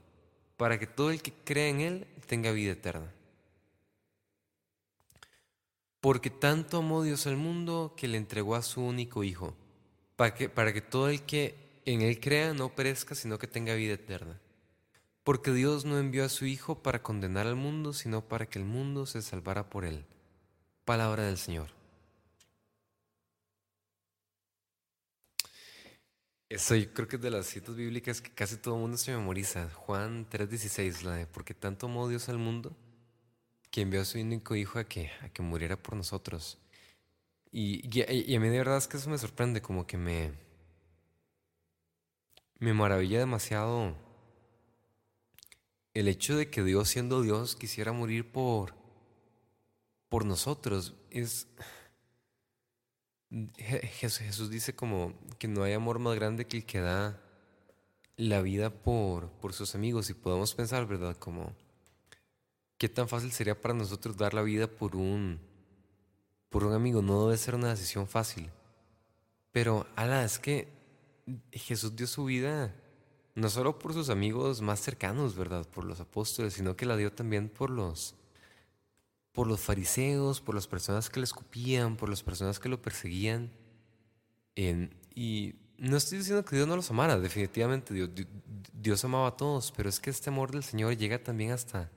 para 0.55 0.79
que 0.79 0.87
todo 0.87 1.11
el 1.11 1.21
que 1.21 1.33
cree 1.43 1.69
en 1.69 1.81
Él 1.81 2.07
tenga 2.27 2.51
vida 2.51 2.71
eterna. 2.71 3.11
Porque 5.99 6.29
tanto 6.29 6.77
amó 6.77 7.03
Dios 7.03 7.27
al 7.27 7.37
mundo 7.37 7.93
que 7.97 8.07
le 8.07 8.17
entregó 8.17 8.55
a 8.55 8.61
su 8.61 8.81
único 8.81 9.23
Hijo, 9.23 9.55
para 10.15 10.33
que, 10.33 10.47
para 10.47 10.73
que 10.73 10.81
todo 10.81 11.09
el 11.09 11.23
que 11.23 11.81
en 11.85 12.01
Él 12.01 12.19
crea 12.21 12.53
no 12.53 12.73
perezca, 12.73 13.15
sino 13.15 13.37
que 13.37 13.47
tenga 13.47 13.73
vida 13.73 13.93
eterna. 13.93 14.39
Porque 15.25 15.51
Dios 15.51 15.83
no 15.83 15.97
envió 15.99 16.23
a 16.25 16.29
su 16.29 16.45
Hijo 16.45 16.81
para 16.81 17.03
condenar 17.03 17.47
al 17.47 17.55
mundo, 17.55 17.91
sino 17.93 18.21
para 18.21 18.45
que 18.45 18.59
el 18.59 18.65
mundo 18.65 19.05
se 19.05 19.21
salvara 19.21 19.69
por 19.69 19.83
Él. 19.83 20.05
Palabra 20.85 21.23
del 21.23 21.37
Señor. 21.37 21.82
Eso 26.53 26.75
yo 26.75 26.93
creo 26.93 27.07
que 27.07 27.15
es 27.15 27.21
de 27.23 27.31
las 27.31 27.47
citas 27.47 27.75
bíblicas 27.75 28.21
que 28.21 28.29
casi 28.29 28.57
todo 28.57 28.75
el 28.75 28.81
mundo 28.81 28.95
se 28.95 29.11
memoriza. 29.11 29.71
Juan 29.71 30.29
3:16, 30.29 31.01
la 31.01 31.13
de 31.13 31.25
porque 31.25 31.55
tanto 31.55 31.87
amó 31.87 32.07
Dios 32.07 32.29
al 32.29 32.37
mundo 32.37 32.75
que 33.71 33.81
envió 33.81 34.01
a 34.01 34.05
su 34.05 34.19
único 34.19 34.55
hijo 34.55 34.77
a 34.77 34.83
que, 34.83 35.09
a 35.23 35.29
que 35.29 35.41
muriera 35.41 35.81
por 35.81 35.95
nosotros. 35.95 36.59
Y, 37.51 37.81
y, 37.89 38.35
a 38.35 38.39
mí 38.39 38.49
de 38.49 38.57
verdad 38.59 38.77
es 38.77 38.87
que 38.87 38.97
eso 38.97 39.09
me 39.09 39.17
sorprende, 39.17 39.63
como 39.63 39.87
que 39.87 39.97
me, 39.97 40.31
me 42.59 42.73
maravilla 42.75 43.17
demasiado 43.17 43.95
el 45.95 46.07
hecho 46.07 46.37
de 46.37 46.51
que 46.51 46.63
Dios 46.63 46.87
siendo 46.87 47.23
Dios 47.23 47.55
quisiera 47.55 47.93
morir 47.93 48.31
por, 48.31 48.75
por 50.07 50.23
nosotros. 50.23 50.93
Es, 51.09 51.47
Jesús 53.57 54.49
dice 54.49 54.75
como 54.75 55.13
que 55.39 55.47
no 55.47 55.63
hay 55.63 55.73
amor 55.73 55.99
más 55.99 56.15
grande 56.15 56.45
que 56.45 56.57
el 56.57 56.65
que 56.65 56.79
da 56.79 57.19
la 58.15 58.41
vida 58.41 58.69
por, 58.69 59.29
por 59.29 59.53
sus 59.53 59.73
amigos 59.75 60.09
y 60.09 60.13
podemos 60.13 60.53
pensar, 60.53 60.85
¿verdad? 60.85 61.17
Como 61.17 61.53
qué 62.77 62.89
tan 62.89 63.07
fácil 63.07 63.31
sería 63.31 63.59
para 63.59 63.73
nosotros 63.73 64.17
dar 64.17 64.33
la 64.33 64.41
vida 64.43 64.67
por 64.67 64.95
un, 64.95 65.39
por 66.49 66.63
un 66.63 66.73
amigo. 66.73 67.01
No 67.01 67.25
debe 67.25 67.37
ser 67.37 67.55
una 67.55 67.69
decisión 67.69 68.07
fácil. 68.07 68.49
Pero, 69.51 69.87
ala, 69.95 70.23
es 70.23 70.37
que 70.37 70.67
Jesús 71.51 71.95
dio 71.95 72.07
su 72.07 72.25
vida 72.25 72.75
no 73.35 73.49
solo 73.49 73.79
por 73.79 73.93
sus 73.93 74.09
amigos 74.09 74.61
más 74.61 74.79
cercanos, 74.79 75.35
¿verdad? 75.35 75.67
Por 75.67 75.85
los 75.85 75.99
apóstoles, 75.99 76.53
sino 76.53 76.75
que 76.75 76.85
la 76.85 76.97
dio 76.97 77.11
también 77.11 77.49
por 77.49 77.69
los 77.69 78.15
por 79.33 79.47
los 79.47 79.59
fariseos, 79.59 80.39
por 80.39 80.55
las 80.55 80.67
personas 80.67 81.09
que 81.09 81.19
le 81.19 81.25
escupían, 81.25 81.97
por 81.97 82.09
las 82.09 82.23
personas 82.23 82.59
que 82.59 82.69
lo 82.69 82.81
perseguían. 82.81 83.51
y 84.55 85.55
no 85.77 85.97
estoy 85.97 86.19
diciendo 86.19 86.45
que 86.45 86.55
Dios 86.55 86.67
no 86.67 86.75
los 86.75 86.89
amara, 86.91 87.19
definitivamente 87.19 87.93
Dios, 88.73 89.03
amaba 89.03 89.27
a 89.27 89.37
todos, 89.37 89.73
pero 89.75 89.89
es 89.89 89.99
que 89.99 90.09
este 90.09 90.29
amor 90.29 90.51
del 90.51 90.63
Señor 90.63 90.95
llega 90.95 91.21
también 91.21 91.51
hasta 91.51 91.91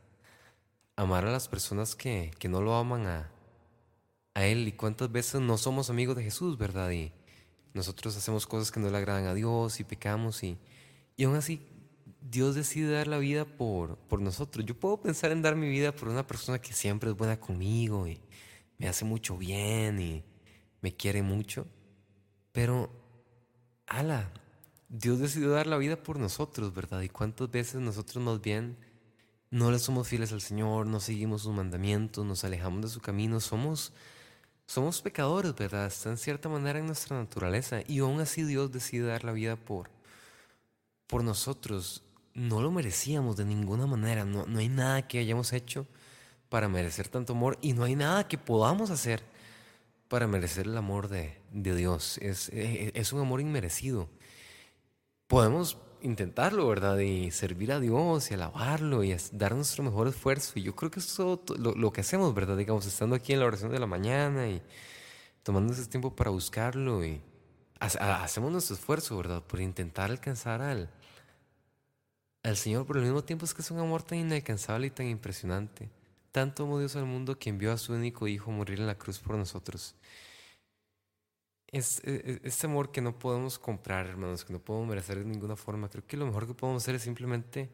amar 0.96 1.24
a 1.26 1.30
las 1.30 1.46
personas 1.46 1.94
que, 1.94 2.32
que 2.38 2.48
no 2.48 2.62
lo 2.62 2.74
aman 2.74 3.06
a, 3.06 3.30
a 4.34 4.44
Él. 4.46 4.66
Y 4.66 4.72
cuántas 4.72 5.12
veces 5.12 5.40
no 5.40 5.56
somos 5.58 5.90
amigos 5.90 6.16
de 6.16 6.24
Jesús, 6.24 6.58
¿verdad? 6.58 6.90
Y 6.90 7.12
nosotros 7.74 8.16
hacemos 8.16 8.46
cosas 8.46 8.72
que 8.72 8.80
no 8.80 8.90
le 8.90 8.96
agradan 8.96 9.26
a 9.26 9.34
Dios 9.34 9.78
y 9.78 9.84
pecamos 9.84 10.42
y, 10.42 10.58
y 11.16 11.24
aún 11.24 11.36
así 11.36 11.60
Dios 12.28 12.56
decide 12.56 12.90
dar 12.90 13.06
la 13.06 13.18
vida 13.18 13.44
por, 13.44 13.96
por 13.96 14.20
nosotros. 14.20 14.64
Yo 14.66 14.78
puedo 14.78 15.00
pensar 15.00 15.30
en 15.30 15.42
dar 15.42 15.54
mi 15.54 15.68
vida 15.68 15.94
por 15.94 16.08
una 16.08 16.26
persona 16.26 16.60
que 16.60 16.72
siempre 16.72 17.10
es 17.10 17.16
buena 17.16 17.38
conmigo 17.38 18.08
y 18.08 18.20
me 18.78 18.88
hace 18.88 19.04
mucho 19.04 19.36
bien 19.36 20.00
y 20.00 20.24
me 20.80 20.94
quiere 20.94 21.22
mucho. 21.22 21.66
Pero, 22.52 22.90
ala, 23.86 24.32
Dios 24.88 25.20
decidió 25.20 25.50
dar 25.50 25.68
la 25.68 25.78
vida 25.78 26.02
por 26.02 26.18
nosotros, 26.18 26.74
¿verdad? 26.74 27.02
Y 27.02 27.08
cuántas 27.08 27.50
veces 27.50 27.80
nosotros 27.80 28.22
más 28.24 28.40
bien 28.40 28.76
no 29.50 29.70
le 29.70 29.78
somos 29.78 30.08
fieles 30.08 30.32
al 30.32 30.40
Señor, 30.40 30.86
no 30.86 30.98
seguimos 30.98 31.42
sus 31.42 31.54
mandamientos, 31.54 32.24
nos 32.24 32.42
alejamos 32.42 32.82
de 32.82 32.88
su 32.88 33.00
camino, 33.00 33.38
somos, 33.38 33.92
somos 34.66 35.00
pecadores, 35.00 35.54
¿verdad? 35.54 35.86
Está 35.86 36.10
en 36.10 36.18
cierta 36.18 36.48
manera 36.48 36.80
en 36.80 36.86
nuestra 36.86 37.16
naturaleza. 37.16 37.82
Y 37.86 38.00
aún 38.00 38.20
así 38.20 38.42
Dios 38.42 38.72
decide 38.72 39.06
dar 39.06 39.22
la 39.22 39.32
vida 39.32 39.54
por, 39.54 39.90
por 41.06 41.22
nosotros 41.22 42.02
no 42.36 42.60
lo 42.60 42.70
merecíamos 42.70 43.36
de 43.36 43.46
ninguna 43.46 43.86
manera. 43.86 44.24
No, 44.24 44.44
no 44.46 44.58
hay 44.58 44.68
nada 44.68 45.08
que 45.08 45.18
hayamos 45.18 45.52
hecho 45.52 45.86
para 46.50 46.68
merecer 46.68 47.08
tanto 47.08 47.32
amor 47.32 47.58
y 47.62 47.72
no 47.72 47.84
hay 47.84 47.96
nada 47.96 48.28
que 48.28 48.38
podamos 48.38 48.90
hacer 48.90 49.22
para 50.08 50.26
merecer 50.26 50.66
el 50.66 50.76
amor 50.76 51.08
de, 51.08 51.38
Dios. 51.50 52.18
Es, 52.18 52.50
es, 52.52 53.12
un 53.12 53.20
amor 53.20 53.40
inmerecido. 53.40 54.08
Podemos 55.26 55.78
intentarlo, 56.02 56.68
¿verdad? 56.68 56.98
Y 56.98 57.30
servir 57.30 57.72
a 57.72 57.80
Dios 57.80 58.30
y 58.30 58.34
alabarlo 58.34 59.02
y 59.02 59.16
dar 59.32 59.54
nuestro 59.54 59.82
mejor 59.82 60.06
esfuerzo. 60.06 60.58
Y 60.58 60.62
yo 60.62 60.76
creo 60.76 60.90
que 60.90 61.00
eso 61.00 61.42
es 61.42 61.58
lo, 61.58 61.74
lo, 61.74 61.92
que 61.92 62.02
hacemos, 62.02 62.34
¿verdad? 62.34 62.56
Digamos, 62.56 62.86
estando 62.86 63.16
aquí 63.16 63.32
en 63.32 63.40
la 63.40 63.46
oración 63.46 63.72
de 63.72 63.80
la 63.80 63.86
mañana 63.86 64.46
y 64.46 64.62
tomando 65.42 65.72
ese 65.72 65.86
tiempo 65.86 66.14
para 66.14 66.30
buscarlo 66.30 67.04
y 67.04 67.20
hacemos 67.80 68.52
nuestro 68.52 68.76
esfuerzo, 68.76 69.16
¿verdad? 69.16 69.42
Por 69.42 69.60
intentar 69.60 70.10
alcanzar 70.10 70.60
al, 70.62 70.90
al 72.46 72.56
Señor, 72.56 72.86
pero 72.86 73.00
al 73.00 73.04
mismo 73.04 73.24
tiempo 73.24 73.44
es 73.44 73.52
que 73.52 73.62
es 73.62 73.70
un 73.70 73.80
amor 73.80 74.02
tan 74.02 74.18
inalcanzable 74.18 74.86
y 74.86 74.90
tan 74.90 75.06
impresionante. 75.06 75.90
Tanto 76.30 76.62
amó 76.62 76.78
Dios 76.78 76.94
al 76.96 77.04
mundo 77.04 77.38
que 77.38 77.50
envió 77.50 77.72
a 77.72 77.78
su 77.78 77.92
único 77.92 78.28
Hijo 78.28 78.50
a 78.50 78.54
morir 78.54 78.78
en 78.78 78.86
la 78.86 78.96
cruz 78.96 79.18
por 79.18 79.36
nosotros. 79.36 79.96
Es, 81.66 82.00
este 82.04 82.66
amor 82.66 82.92
que 82.92 83.00
no 83.00 83.18
podemos 83.18 83.58
comprar, 83.58 84.06
hermanos, 84.06 84.44
que 84.44 84.52
no 84.52 84.60
podemos 84.60 84.88
merecer 84.88 85.18
de 85.18 85.24
ninguna 85.24 85.56
forma. 85.56 85.88
Creo 85.88 86.06
que 86.06 86.16
lo 86.16 86.26
mejor 86.26 86.46
que 86.46 86.54
podemos 86.54 86.82
hacer 86.82 86.94
es 86.94 87.02
simplemente 87.02 87.68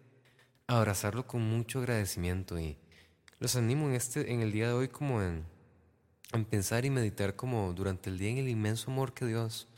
abrazarlo 0.67 1.27
con 1.27 1.43
mucho 1.43 1.81
agradecimiento 1.81 2.59
y 2.59 2.79
los 3.41 3.57
animo 3.57 3.89
en, 3.89 3.95
este, 3.95 4.33
en 4.33 4.41
el 4.41 4.53
día 4.53 4.69
de 4.69 4.73
hoy 4.73 4.89
como 4.89 5.23
en, 5.23 5.45
en 6.33 6.45
pensar 6.47 6.87
y 6.87 6.91
meditar 6.91 7.37
como 7.37 7.75
durante 7.75 8.09
el 8.09 8.19
día 8.19 8.31
en 8.31 8.39
el 8.39 8.49
inmenso 8.49 8.91
amor 8.91 9.13
que 9.13 9.27
Dios 9.27 9.69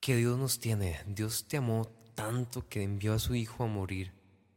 que 0.00 0.16
Dios 0.16 0.36
nos 0.36 0.58
tiene. 0.58 0.98
Dios 1.06 1.46
te 1.46 1.58
amó 1.58 1.88
tanto 2.14 2.68
que 2.68 2.82
envió 2.82 3.14
a 3.14 3.18
su 3.18 3.34
Hijo 3.34 3.64
a 3.64 3.66
morir 3.66 4.12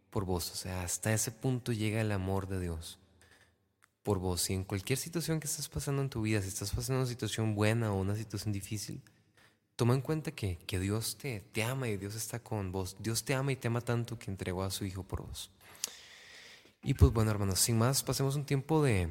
por 0.09 0.25
vos. 0.25 0.51
O 0.51 0.55
sea, 0.55 0.83
hasta 0.83 1.13
ese 1.13 1.31
punto 1.31 1.71
llega 1.71 2.01
el 2.01 2.11
amor 2.11 2.47
de 2.47 2.59
Dios 2.59 2.99
por 4.03 4.19
vos. 4.19 4.49
Y 4.49 4.53
en 4.53 4.63
cualquier 4.63 4.99
situación 4.99 5.39
que 5.39 5.47
estés 5.47 5.67
pasando 5.67 6.01
en 6.01 6.09
tu 6.09 6.21
vida, 6.21 6.41
si 6.41 6.47
estás 6.47 6.71
pasando 6.71 7.01
una 7.01 7.09
situación 7.09 7.55
buena 7.55 7.91
o 7.91 7.99
una 7.99 8.15
situación 8.15 8.53
difícil, 8.53 9.01
toma 9.75 9.93
en 9.93 10.01
cuenta 10.01 10.31
que, 10.31 10.57
que 10.67 10.79
Dios 10.79 11.17
te, 11.17 11.41
te 11.51 11.63
ama 11.63 11.87
y 11.89 11.97
Dios 11.97 12.15
está 12.15 12.39
con 12.39 12.71
vos. 12.71 12.95
Dios 12.99 13.25
te 13.25 13.33
ama 13.33 13.51
y 13.51 13.55
te 13.55 13.67
ama 13.67 13.81
tanto 13.81 14.17
que 14.17 14.31
entregó 14.31 14.63
a 14.63 14.71
su 14.71 14.85
Hijo 14.85 15.03
por 15.03 15.23
vos. 15.23 15.51
Y 16.83 16.93
pues 16.93 17.11
bueno, 17.11 17.31
hermanos, 17.31 17.59
sin 17.59 17.77
más, 17.77 18.03
pasemos 18.03 18.35
un 18.35 18.45
tiempo 18.45 18.83
de, 18.83 19.09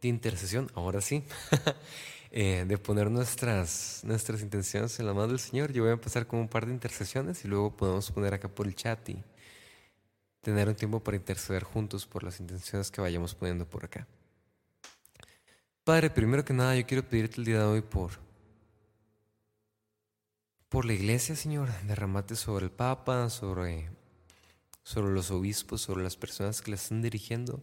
de 0.00 0.08
intercesión, 0.08 0.70
ahora 0.74 1.00
sí. 1.00 1.24
Eh, 2.34 2.64
de 2.66 2.78
poner 2.78 3.10
nuestras, 3.10 4.00
nuestras 4.04 4.40
intenciones 4.40 4.98
en 4.98 5.04
la 5.04 5.12
mano 5.12 5.28
del 5.28 5.38
Señor. 5.38 5.70
Yo 5.70 5.82
voy 5.82 5.90
a 5.90 5.92
empezar 5.92 6.26
con 6.26 6.40
un 6.40 6.48
par 6.48 6.64
de 6.64 6.72
intercesiones 6.72 7.44
y 7.44 7.48
luego 7.48 7.76
podemos 7.76 8.10
poner 8.10 8.32
acá 8.32 8.48
por 8.48 8.66
el 8.66 8.74
chat 8.74 9.06
y 9.10 9.22
tener 10.40 10.66
un 10.66 10.74
tiempo 10.74 10.98
para 10.98 11.18
interceder 11.18 11.62
juntos 11.62 12.06
por 12.06 12.22
las 12.22 12.40
intenciones 12.40 12.90
que 12.90 13.02
vayamos 13.02 13.34
poniendo 13.34 13.66
por 13.66 13.84
acá. 13.84 14.06
Padre, 15.84 16.08
primero 16.08 16.42
que 16.42 16.54
nada 16.54 16.74
yo 16.74 16.86
quiero 16.86 17.06
pedirte 17.06 17.36
el 17.36 17.44
día 17.44 17.58
de 17.58 17.64
hoy 17.66 17.82
por, 17.82 18.12
por 20.70 20.86
la 20.86 20.94
iglesia, 20.94 21.36
Señor, 21.36 21.68
derramate 21.82 22.34
sobre 22.34 22.64
el 22.64 22.70
Papa, 22.70 23.28
sobre, 23.28 23.90
sobre 24.82 25.12
los 25.12 25.30
obispos, 25.30 25.82
sobre 25.82 26.02
las 26.02 26.16
personas 26.16 26.62
que 26.62 26.70
le 26.70 26.76
están 26.76 27.02
dirigiendo 27.02 27.62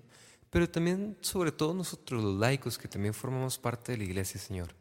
pero 0.49 0.69
también 0.69 1.17
sobre 1.21 1.51
todo 1.51 1.73
nosotros 1.73 2.23
los 2.23 2.39
laicos 2.39 2.77
que 2.77 2.87
también 2.87 3.13
formamos 3.13 3.57
parte 3.57 3.91
de 3.91 3.99
la 3.99 4.03
iglesia, 4.03 4.39
Señor. 4.39 4.75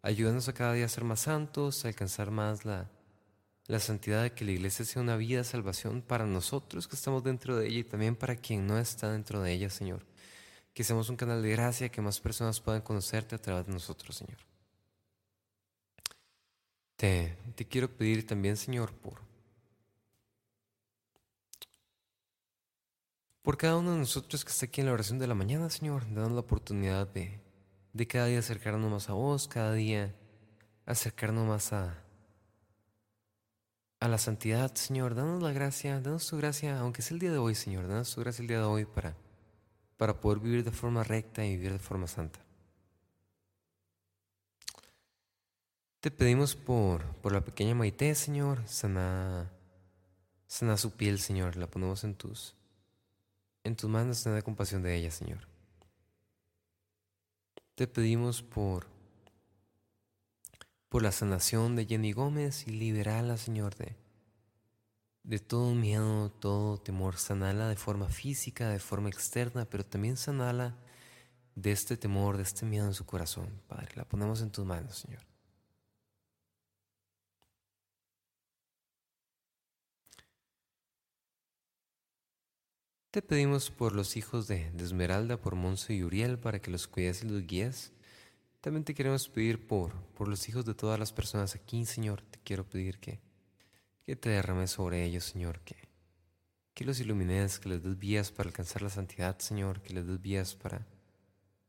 Ayúdanos 0.00 0.48
a 0.48 0.54
cada 0.54 0.72
día 0.72 0.86
a 0.86 0.88
ser 0.88 1.04
más 1.04 1.20
santos, 1.20 1.84
a 1.84 1.88
alcanzar 1.88 2.30
más 2.30 2.64
la, 2.64 2.90
la 3.66 3.78
santidad 3.78 4.22
de 4.22 4.32
que 4.32 4.44
la 4.44 4.52
iglesia 4.52 4.84
sea 4.84 5.02
una 5.02 5.16
vida 5.16 5.38
de 5.38 5.44
salvación 5.44 6.02
para 6.02 6.26
nosotros 6.26 6.88
que 6.88 6.96
estamos 6.96 7.22
dentro 7.22 7.56
de 7.56 7.68
ella 7.68 7.78
y 7.80 7.84
también 7.84 8.16
para 8.16 8.36
quien 8.36 8.66
no 8.66 8.78
está 8.78 9.12
dentro 9.12 9.40
de 9.42 9.52
ella, 9.52 9.70
Señor. 9.70 10.04
Que 10.74 10.84
seamos 10.84 11.08
un 11.10 11.16
canal 11.16 11.42
de 11.42 11.50
gracia, 11.50 11.90
que 11.90 12.00
más 12.00 12.18
personas 12.20 12.60
puedan 12.60 12.80
conocerte 12.80 13.34
a 13.34 13.38
través 13.38 13.66
de 13.66 13.72
nosotros, 13.72 14.16
Señor. 14.16 14.38
Te, 16.96 17.36
te 17.54 17.66
quiero 17.66 17.90
pedir 17.90 18.26
también, 18.26 18.56
Señor, 18.56 18.92
por 18.92 19.20
Por 23.42 23.56
cada 23.56 23.76
uno 23.76 23.90
de 23.90 23.98
nosotros 23.98 24.44
que 24.44 24.52
está 24.52 24.66
aquí 24.66 24.80
en 24.80 24.86
la 24.86 24.92
oración 24.92 25.18
de 25.18 25.26
la 25.26 25.34
mañana, 25.34 25.68
Señor, 25.68 26.04
dando 26.04 26.30
la 26.30 26.40
oportunidad 26.40 27.08
de, 27.08 27.40
de 27.92 28.06
cada 28.06 28.26
día 28.26 28.38
acercarnos 28.38 28.88
más 28.88 29.08
a 29.10 29.14
vos, 29.14 29.48
cada 29.48 29.72
día 29.72 30.14
acercarnos 30.86 31.48
más 31.48 31.72
a, 31.72 32.04
a 33.98 34.06
la 34.06 34.18
santidad, 34.18 34.72
Señor. 34.76 35.16
Danos 35.16 35.42
la 35.42 35.52
gracia, 35.52 36.00
danos 36.00 36.28
tu 36.28 36.36
gracia, 36.36 36.78
aunque 36.78 37.02
sea 37.02 37.16
el 37.16 37.18
día 37.18 37.32
de 37.32 37.38
hoy, 37.38 37.56
Señor, 37.56 37.88
danos 37.88 38.14
tu 38.14 38.20
gracia 38.20 38.42
el 38.42 38.48
día 38.48 38.58
de 38.58 38.64
hoy 38.64 38.84
para, 38.84 39.16
para 39.96 40.20
poder 40.20 40.38
vivir 40.38 40.62
de 40.62 40.70
forma 40.70 41.02
recta 41.02 41.44
y 41.44 41.56
vivir 41.56 41.72
de 41.72 41.80
forma 41.80 42.06
santa. 42.06 42.38
Te 45.98 46.12
pedimos 46.12 46.54
por, 46.54 47.04
por 47.16 47.32
la 47.32 47.44
pequeña 47.44 47.74
Maite, 47.74 48.14
Señor, 48.14 48.62
sana, 48.68 49.50
sana 50.46 50.76
su 50.76 50.92
piel, 50.92 51.18
Señor, 51.18 51.56
la 51.56 51.66
ponemos 51.66 52.04
en 52.04 52.14
tus 52.14 52.54
en 53.64 53.76
tus 53.76 53.88
manos 53.88 54.22
tened 54.22 54.42
compasión 54.42 54.82
de 54.82 54.96
ella, 54.96 55.10
Señor. 55.10 55.46
Te 57.74 57.86
pedimos 57.86 58.42
por, 58.42 58.86
por 60.88 61.02
la 61.02 61.12
sanación 61.12 61.76
de 61.76 61.86
Jenny 61.86 62.12
Gómez 62.12 62.66
y 62.66 62.70
liberala, 62.70 63.36
Señor, 63.36 63.74
de, 63.76 63.96
de 65.22 65.38
todo 65.38 65.74
miedo, 65.74 66.30
todo 66.30 66.78
temor. 66.78 67.16
Sanala 67.16 67.68
de 67.68 67.76
forma 67.76 68.08
física, 68.08 68.68
de 68.68 68.78
forma 68.78 69.08
externa, 69.08 69.64
pero 69.64 69.84
también 69.84 70.16
sanala 70.16 70.76
de 71.54 71.72
este 71.72 71.96
temor, 71.96 72.36
de 72.36 72.42
este 72.42 72.66
miedo 72.66 72.86
en 72.86 72.94
su 72.94 73.06
corazón, 73.06 73.48
Padre. 73.68 73.88
La 73.94 74.04
ponemos 74.04 74.42
en 74.42 74.50
tus 74.50 74.64
manos, 74.64 74.98
Señor. 74.98 75.31
Te 83.12 83.20
pedimos 83.20 83.70
por 83.70 83.94
los 83.94 84.16
hijos 84.16 84.48
de, 84.48 84.72
Esmeralda, 84.78 85.36
por 85.36 85.54
Monzo 85.54 85.92
y 85.92 86.02
Uriel, 86.02 86.38
para 86.38 86.62
que 86.62 86.70
los 86.70 86.88
cuides 86.88 87.22
y 87.22 87.28
los 87.28 87.46
guíes. 87.46 87.92
También 88.62 88.84
te 88.84 88.94
queremos 88.94 89.28
pedir 89.28 89.66
por, 89.66 89.92
por 90.16 90.28
los 90.28 90.48
hijos 90.48 90.64
de 90.64 90.72
todas 90.72 90.98
las 90.98 91.12
personas 91.12 91.54
aquí, 91.54 91.84
Señor. 91.84 92.22
Te 92.22 92.38
quiero 92.42 92.64
pedir 92.64 92.98
que, 93.00 93.20
que 94.06 94.16
te 94.16 94.30
derrames 94.30 94.70
sobre 94.70 95.04
ellos, 95.04 95.24
Señor, 95.24 95.60
que, 95.60 95.76
que 96.72 96.86
los 96.86 97.00
ilumines, 97.00 97.58
que 97.58 97.68
les 97.68 97.82
des 97.82 97.98
vías 97.98 98.32
para 98.32 98.48
alcanzar 98.48 98.80
la 98.80 98.88
santidad, 98.88 99.38
Señor, 99.40 99.82
que 99.82 99.92
les 99.92 100.06
des 100.06 100.18
vías 100.18 100.54
para, 100.54 100.86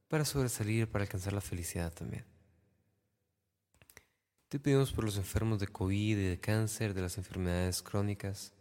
para 0.07 0.23
sobresalir, 0.23 0.87
para 0.87 1.03
alcanzar 1.03 1.33
la 1.33 1.41
felicidad 1.41 1.93
también. 1.93 2.23
Te 4.47 4.61
pedimos 4.61 4.93
por 4.93 5.03
los 5.03 5.17
enfermos 5.17 5.59
de 5.59 5.67
COVID 5.67 6.17
y 6.17 6.23
de 6.23 6.39
cáncer, 6.39 6.93
de 6.93 7.01
las 7.01 7.17
enfermedades 7.17 7.83
crónicas, 7.83 8.53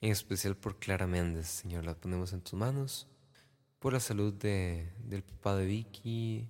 en 0.00 0.12
especial 0.12 0.56
por 0.56 0.78
Clara 0.78 1.06
Méndez, 1.06 1.46
Señor, 1.46 1.84
la 1.84 1.94
ponemos 1.94 2.32
en 2.32 2.40
tus 2.40 2.54
manos, 2.54 3.06
por 3.78 3.92
la 3.92 4.00
salud 4.00 4.32
de, 4.32 4.90
del 5.04 5.22
papá 5.22 5.56
de 5.56 5.66
Vicky, 5.66 6.48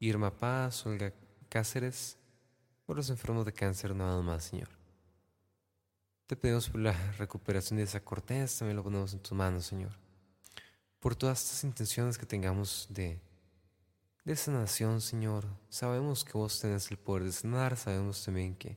Irma 0.00 0.34
Paz, 0.36 0.86
Olga 0.86 1.12
Cáceres, 1.48 2.16
por 2.86 2.96
los 2.96 3.10
enfermos 3.10 3.44
de 3.44 3.52
cáncer 3.52 3.94
nada 3.94 4.20
más, 4.22 4.44
Señor. 4.44 4.68
Te 6.26 6.36
pedimos 6.36 6.70
por 6.70 6.80
la 6.80 7.12
recuperación 7.12 7.76
de 7.76 7.84
esa 7.84 8.00
Cortés, 8.00 8.58
también 8.58 8.76
lo 8.76 8.82
ponemos 8.82 9.12
en 9.12 9.20
tus 9.20 9.32
manos, 9.32 9.66
Señor. 9.66 9.92
Por 10.98 11.14
todas 11.14 11.42
estas 11.42 11.64
intenciones 11.64 12.16
que 12.16 12.26
tengamos 12.26 12.86
de, 12.90 13.20
de 14.24 14.36
sanación, 14.36 15.00
Señor. 15.00 15.46
Sabemos 15.68 16.24
que 16.24 16.32
vos 16.32 16.58
tenés 16.58 16.90
el 16.90 16.96
poder 16.96 17.24
de 17.24 17.32
sanar, 17.32 17.76
sabemos 17.76 18.24
también 18.24 18.56
que 18.56 18.76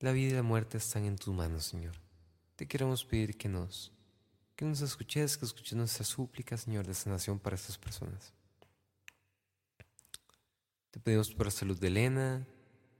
la 0.00 0.12
vida 0.12 0.30
y 0.30 0.36
la 0.36 0.42
muerte 0.42 0.78
están 0.78 1.04
en 1.04 1.16
tus 1.16 1.34
manos, 1.34 1.64
Señor 1.64 2.07
te 2.58 2.66
queremos 2.66 3.04
pedir 3.04 3.38
que 3.38 3.48
nos, 3.48 3.92
que 4.56 4.64
nos 4.64 4.80
escuches, 4.80 5.38
que 5.38 5.44
escuches 5.44 5.74
nuestra 5.74 6.04
súplica, 6.04 6.56
Señor, 6.56 6.88
de 6.88 6.92
sanación 6.92 7.38
para 7.38 7.54
estas 7.54 7.78
personas. 7.78 8.32
Te 10.90 10.98
pedimos 10.98 11.32
por 11.32 11.46
la 11.46 11.52
salud 11.52 11.78
de 11.78 11.86
Elena 11.86 12.48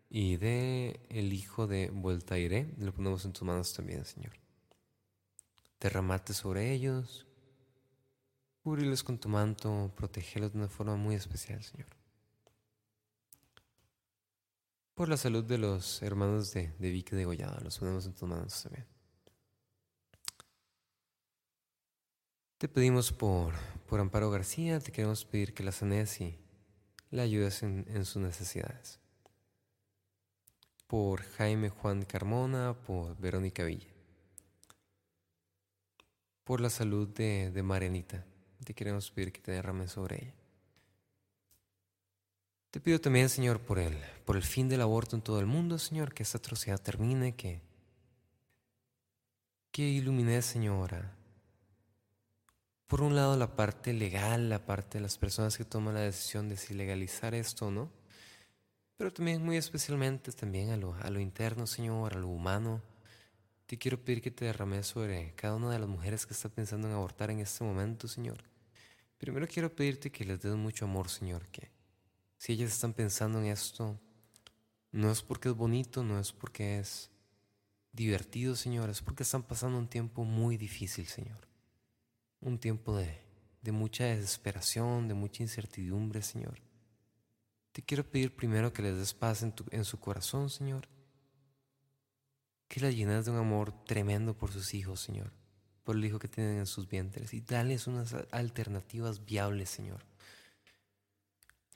y 0.09 0.37
de 0.37 1.01
el 1.09 1.33
hijo 1.33 1.67
de 1.67 1.91
Voltaire. 1.91 2.73
Lo 2.79 2.95
ponemos 2.95 3.25
en 3.25 3.33
tus 3.33 3.43
manos 3.43 3.73
también, 3.73 4.05
Señor. 4.05 4.31
Derramate 5.81 6.35
sobre 6.35 6.73
ellos, 6.73 7.27
cúbriles 8.63 9.03
con 9.03 9.19
tu 9.19 9.29
manto, 9.29 9.93
protégelos 9.97 10.53
de 10.53 10.59
una 10.59 10.69
forma 10.69 10.95
muy 10.95 11.17
especial, 11.17 11.61
Señor. 11.65 11.89
Por 14.95 15.09
la 15.09 15.17
salud 15.17 15.43
de 15.43 15.59
los 15.59 16.01
hermanos 16.01 16.53
de, 16.53 16.73
de 16.79 16.91
Vicky 16.93 17.17
de 17.17 17.25
Goyada, 17.25 17.59
los 17.65 17.77
ponemos 17.81 18.07
en 18.07 18.15
tus 18.15 18.29
manos 18.29 18.63
también. 18.63 18.98
Te 22.59 22.67
pedimos 22.67 23.13
por, 23.13 23.55
por 23.87 24.01
Amparo 24.01 24.33
García, 24.33 24.81
te 24.81 24.91
queremos 24.91 25.25
pedir 25.25 25.55
que 25.55 25.63
la 25.63 25.71
sanes 25.71 26.21
y 26.21 26.37
la 27.13 27.23
ayudes 27.23 27.63
en, 27.63 28.05
sus 28.05 28.21
necesidades. 28.21 28.99
Por 30.89 31.23
Jaime 31.23 31.69
Juan 31.69 32.03
Carmona, 32.03 32.75
por 32.85 33.17
Verónica 33.17 33.63
Villa. 33.63 33.87
Por 36.43 36.61
la 36.61 36.69
salud 36.69 37.07
de, 37.07 37.53
de 37.53 37.63
Marianita, 37.63 38.25
te 38.65 38.75
queremos 38.75 39.09
pedir 39.13 39.31
que 39.31 39.41
te 39.41 39.53
derrames 39.53 39.93
sobre 39.93 40.17
ella. 40.17 40.35
Te 42.73 42.81
pido 42.81 43.01
también, 43.01 43.29
Señor, 43.29 43.61
por 43.61 43.79
el, 43.79 43.97
por 44.25 44.35
el 44.35 44.43
fin 44.43 44.69
del 44.69 44.81
aborto 44.81 45.15
en 45.15 45.23
todo 45.23 45.39
el 45.39 45.47
mundo, 45.47 45.79
Señor, 45.79 46.13
que 46.13 46.25
esta 46.25 46.39
atrocidad 46.39 46.81
termine, 46.83 47.37
que, 47.37 47.63
que 49.71 49.89
ilumine, 49.89 50.43
Señora, 50.43 51.18
por 52.89 53.03
un 53.03 53.15
lado 53.15 53.37
la 53.37 53.55
parte 53.55 53.93
legal, 53.93 54.49
la 54.49 54.65
parte 54.65 54.97
de 54.97 55.03
las 55.03 55.19
personas 55.19 55.59
que 55.59 55.65
toman 55.67 55.95
la 55.95 56.01
decisión 56.01 56.49
de 56.49 56.57
si 56.57 56.73
legalizar 56.73 57.35
esto 57.35 57.67
o 57.67 57.71
no, 57.71 57.93
pero 58.97 59.13
también 59.13 59.45
muy 59.45 59.59
especialmente 59.59 60.33
también 60.33 60.71
a 60.71 60.79
lo, 60.79 60.95
a 60.95 61.11
lo 61.11 61.21
interno, 61.21 61.67
Señor, 61.67 62.15
a 62.15 62.19
lo 62.19 62.29
humano. 62.29 62.83
Te 63.67 63.77
quiero 63.77 64.03
pedir 64.03 64.23
que 64.23 64.31
te 64.31 64.47
derrames 64.47 64.87
sobre 64.87 65.35
cada 65.35 65.57
una 65.57 65.71
de 65.71 65.79
las 65.79 65.89
mujeres 65.89 66.25
que 66.25 66.33
está 66.33 66.49
pensando 66.49 66.89
en 66.89 66.95
abortar 66.95 67.31
en 67.31 67.41
este 67.41 67.63
momento, 67.63 68.09
Señor. 68.09 68.43
Primero 69.19 69.47
quiero 69.47 69.71
pedirte 69.71 70.11
que 70.11 70.25
les 70.25 70.41
des 70.41 70.55
mucho 70.55 70.87
amor, 70.87 71.11
Señor, 71.11 71.47
que 71.49 71.71
si 72.39 72.55
ellas 72.55 72.73
están 72.73 72.95
pensando 72.95 73.39
en 73.39 73.47
esto, 73.47 74.01
no 74.93 75.11
es 75.11 75.21
porque 75.21 75.51
es 75.51 75.55
bonito, 75.55 76.03
no 76.03 76.19
es 76.19 76.33
porque 76.33 76.79
es 76.79 77.11
divertido, 77.93 78.57
Señor, 78.57 78.89
es 78.89 79.03
porque 79.03 79.25
están 79.25 79.43
pasando 79.43 79.77
un 79.77 79.89
tiempo 79.89 80.25
muy 80.25 80.57
difícil, 80.57 81.07
Señor 81.07 81.49
un 82.41 82.59
tiempo 82.59 82.97
de, 82.97 83.21
mucha 83.73 84.05
desesperación, 84.05 85.09
de 85.09 85.15
mucha 85.15 85.43
incertidumbre, 85.43 86.23
Señor. 86.23 86.61
Te 87.73 87.83
quiero 87.83 88.09
pedir 88.09 88.35
primero 88.35 88.73
que 88.73 88.83
les 88.83 88.97
des 88.97 89.15
paz 89.15 89.43
en, 89.43 89.55
en 89.71 89.85
su 89.85 90.01
corazón, 90.01 90.51
Señor. 90.51 90.89
Que 92.67 92.81
la 92.81 92.91
llenes 92.91 93.25
de 93.25 93.31
un 93.31 93.39
amor 93.39 93.73
tremendo 93.85 94.37
por 94.37 94.53
sus 94.53 94.75
hijos, 94.75 95.01
Señor. 95.01 95.33
Por 95.85 95.97
el 95.97 96.05
hijo 96.05 96.19
que 96.19 96.29
tienen 96.29 96.59
en 96.59 96.67
sus 96.67 96.89
vientres. 96.89 97.35
Y 97.35 97.41
dales 97.41 97.87
unas 97.87 98.15
alternativas 98.31 99.25
viables, 99.25 99.71
Señor. 99.71 100.05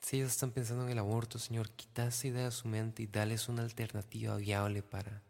Si 0.02 0.16
ellos 0.16 0.32
están 0.32 0.50
pensando 0.50 0.84
en 0.84 0.90
el 0.90 0.98
aborto, 0.98 1.38
Señor, 1.38 1.70
quita 1.70 2.08
esa 2.08 2.26
idea 2.26 2.44
de 2.46 2.50
su 2.50 2.66
mente 2.66 3.04
y 3.04 3.06
dales 3.06 3.48
una 3.48 3.62
alternativa 3.62 4.36
viable 4.36 4.82
para, 4.82 5.22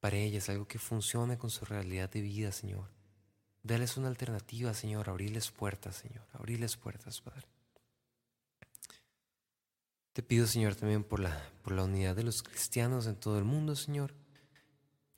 para 0.00 0.16
ellas, 0.18 0.50
algo 0.50 0.68
que 0.68 0.78
funcione 0.78 1.38
con 1.38 1.48
su 1.48 1.64
realidad 1.64 2.10
de 2.10 2.20
vida, 2.20 2.52
Señor. 2.52 2.93
Dales 3.64 3.96
una 3.96 4.08
alternativa, 4.08 4.74
Señor. 4.74 5.08
Abrirles 5.08 5.50
puertas, 5.50 5.96
Señor. 5.96 6.26
Abrirles 6.34 6.76
puertas, 6.76 7.22
Padre. 7.22 7.46
Te 10.12 10.22
pido, 10.22 10.46
Señor, 10.46 10.74
también 10.76 11.02
por 11.02 11.18
la, 11.18 11.50
por 11.62 11.72
la 11.72 11.84
unidad 11.84 12.14
de 12.14 12.24
los 12.24 12.42
cristianos 12.42 13.06
en 13.06 13.16
todo 13.16 13.38
el 13.38 13.44
mundo, 13.44 13.74
Señor. 13.74 14.14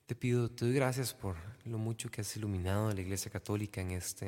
Te 0.05 0.15
pido, 0.15 0.49
te 0.49 0.63
doy 0.63 0.73
gracias 0.73 1.13
por 1.13 1.35
lo 1.65 1.77
mucho 1.77 2.09
que 2.09 2.21
has 2.21 2.37
iluminado 2.37 2.87
a 2.87 2.93
la 2.93 3.01
Iglesia 3.01 3.29
Católica 3.29 3.81
en 3.81 3.91
este, 3.91 4.27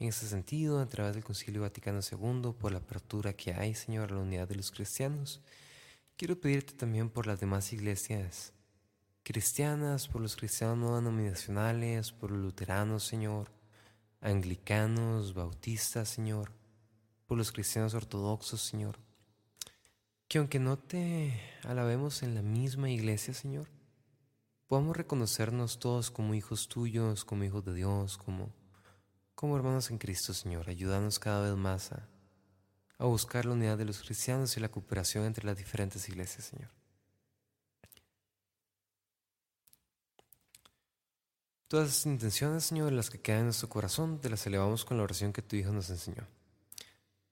en 0.00 0.08
este 0.08 0.26
sentido, 0.26 0.80
a 0.80 0.88
través 0.88 1.14
del 1.14 1.22
Concilio 1.22 1.62
Vaticano 1.62 2.00
II, 2.00 2.52
por 2.58 2.72
la 2.72 2.78
apertura 2.78 3.32
que 3.32 3.54
hay, 3.54 3.76
Señor, 3.76 4.10
a 4.10 4.16
la 4.16 4.22
unidad 4.22 4.48
de 4.48 4.56
los 4.56 4.72
cristianos. 4.72 5.40
Quiero 6.16 6.40
pedirte 6.40 6.74
también 6.74 7.08
por 7.08 7.28
las 7.28 7.38
demás 7.38 7.72
iglesias 7.72 8.53
cristianas, 9.24 10.06
por 10.06 10.20
los 10.20 10.36
cristianos 10.36 10.78
no 10.78 10.96
denominacionales, 10.96 12.12
por 12.12 12.30
los 12.30 12.40
luteranos, 12.40 13.04
Señor, 13.04 13.50
anglicanos, 14.20 15.32
bautistas, 15.34 16.10
Señor, 16.10 16.52
por 17.26 17.38
los 17.38 17.50
cristianos 17.50 17.94
ortodoxos, 17.94 18.60
Señor. 18.60 18.98
Que 20.28 20.38
aunque 20.38 20.58
no 20.58 20.78
te 20.78 21.40
alabemos 21.64 22.22
en 22.22 22.34
la 22.34 22.42
misma 22.42 22.90
iglesia, 22.90 23.32
Señor, 23.32 23.68
podamos 24.66 24.96
reconocernos 24.96 25.78
todos 25.78 26.10
como 26.10 26.34
hijos 26.34 26.68
tuyos, 26.68 27.24
como 27.24 27.44
hijos 27.44 27.64
de 27.64 27.74
Dios, 27.74 28.18
como, 28.18 28.52
como 29.34 29.56
hermanos 29.56 29.90
en 29.90 29.98
Cristo, 29.98 30.34
Señor. 30.34 30.68
Ayúdanos 30.68 31.18
cada 31.18 31.48
vez 31.48 31.56
más 31.56 31.92
a, 31.92 32.08
a 32.98 33.06
buscar 33.06 33.46
la 33.46 33.52
unidad 33.52 33.78
de 33.78 33.86
los 33.86 34.02
cristianos 34.02 34.54
y 34.56 34.60
la 34.60 34.70
cooperación 34.70 35.24
entre 35.24 35.46
las 35.46 35.56
diferentes 35.56 36.06
iglesias, 36.10 36.44
Señor. 36.44 36.83
Todas 41.68 41.88
esas 41.88 42.06
intenciones, 42.06 42.64
Señor, 42.64 42.92
las 42.92 43.08
que 43.08 43.20
quedan 43.20 43.40
en 43.40 43.44
nuestro 43.46 43.68
corazón, 43.68 44.20
te 44.20 44.28
las 44.28 44.46
elevamos 44.46 44.84
con 44.84 44.98
la 44.98 45.02
oración 45.02 45.32
que 45.32 45.42
tu 45.42 45.56
Hijo 45.56 45.72
nos 45.72 45.88
enseñó. 45.88 46.26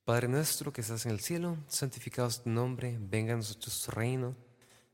Padre 0.04 0.26
nuestro 0.26 0.72
que 0.72 0.80
estás 0.80 1.06
en 1.06 1.12
el 1.12 1.20
cielo, 1.20 1.58
santificado 1.68 2.26
es 2.28 2.42
tu 2.42 2.50
nombre, 2.50 2.98
venga 2.98 3.34
a 3.34 3.36
nosotros 3.36 3.82
tu 3.82 3.90
reino, 3.92 4.34